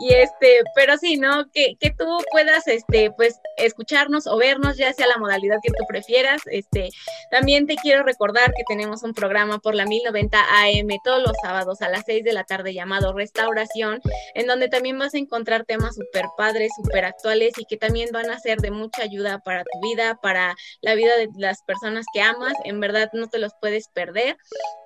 Y 0.00 0.12
este, 0.12 0.60
pero 0.74 0.96
sí, 0.98 1.16
¿no? 1.16 1.48
Que, 1.52 1.76
que 1.78 1.90
tú 1.90 2.04
puedas, 2.32 2.66
este, 2.66 3.12
pues, 3.12 3.38
escucharnos 3.56 4.26
o 4.26 4.36
vernos, 4.36 4.76
ya 4.76 4.92
sea 4.92 5.06
la 5.06 5.18
modalidad 5.18 5.58
que 5.62 5.70
tú 5.70 5.84
prefieras. 5.86 6.42
Este, 6.46 6.88
también 7.30 7.66
te 7.66 7.76
quiero 7.76 8.02
recordar 8.02 8.52
que 8.54 8.64
tenemos 8.66 9.04
un 9.04 9.14
programa 9.14 9.58
por 9.58 9.74
la 9.74 9.86
1090 9.86 10.36
AM 10.38 10.88
todos 11.04 11.22
los 11.22 11.36
sábados 11.42 11.80
a 11.80 11.88
las 11.88 12.02
6 12.06 12.24
de 12.24 12.32
la 12.32 12.42
tarde 12.42 12.74
llamado 12.74 13.12
Restauración, 13.12 14.00
en 14.34 14.46
donde 14.48 14.68
también 14.68 14.98
vas 14.98 15.14
a 15.14 15.18
encontrar 15.18 15.64
temas 15.64 15.94
súper 15.94 16.24
padres, 16.36 16.72
súper 16.76 17.04
actuales 17.04 17.52
y 17.56 17.64
que 17.64 17.76
también 17.76 18.10
van 18.12 18.30
a 18.30 18.40
ser 18.40 18.58
de 18.58 18.72
mucha 18.72 19.02
ayuda 19.02 19.38
para 19.44 19.62
tu 19.62 19.80
vida, 19.80 20.18
para 20.20 20.56
la 20.80 20.94
vida 20.96 21.16
de 21.16 21.28
las 21.38 21.62
personas 21.62 22.04
que 22.12 22.20
amas. 22.20 22.54
En 22.64 22.80
verdad, 22.80 23.10
no 23.12 23.28
te 23.28 23.38
los 23.38 23.52
puedes 23.60 23.86
perder. 23.88 24.36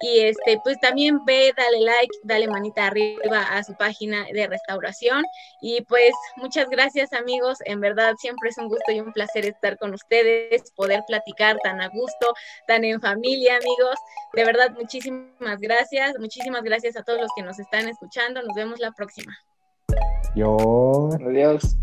Y 0.02 0.20
este, 0.20 0.60
pues 0.62 0.78
también 0.80 1.24
ve, 1.24 1.54
dale 1.56 1.80
like, 1.80 2.14
dale 2.24 2.46
manita 2.46 2.86
arriba 2.86 3.42
a 3.50 3.64
su 3.64 3.74
página 3.74 4.26
de 4.32 4.46
restauración 4.46 4.97
y 5.60 5.82
pues 5.82 6.12
muchas 6.36 6.68
gracias 6.68 7.12
amigos, 7.12 7.58
en 7.64 7.80
verdad 7.80 8.14
siempre 8.18 8.50
es 8.50 8.58
un 8.58 8.68
gusto 8.68 8.92
y 8.92 9.00
un 9.00 9.12
placer 9.12 9.46
estar 9.46 9.78
con 9.78 9.94
ustedes, 9.94 10.70
poder 10.76 11.02
platicar 11.06 11.58
tan 11.62 11.80
a 11.80 11.88
gusto, 11.88 12.34
tan 12.66 12.84
en 12.84 13.00
familia 13.00 13.56
amigos. 13.56 13.98
De 14.34 14.44
verdad, 14.44 14.70
muchísimas 14.76 15.58
gracias, 15.60 16.14
muchísimas 16.18 16.62
gracias 16.62 16.96
a 16.96 17.02
todos 17.02 17.20
los 17.20 17.30
que 17.36 17.42
nos 17.42 17.58
están 17.58 17.88
escuchando. 17.88 18.42
Nos 18.42 18.54
vemos 18.54 18.78
la 18.78 18.92
próxima. 18.92 19.36
Yo. 20.34 21.10
Adiós. 21.26 21.76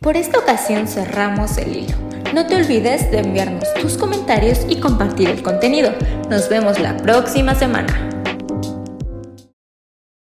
Por 0.00 0.16
esta 0.16 0.38
ocasión 0.38 0.86
cerramos 0.86 1.56
el 1.58 1.76
hilo. 1.76 1.96
No 2.34 2.46
te 2.46 2.56
olvides 2.56 3.10
de 3.10 3.20
enviarnos 3.20 3.72
tus 3.74 3.96
comentarios 3.96 4.66
y 4.68 4.78
compartir 4.78 5.30
el 5.30 5.42
contenido. 5.42 5.92
Nos 6.28 6.48
vemos 6.48 6.78
la 6.78 6.96
próxima 6.96 7.54
semana. 7.54 8.15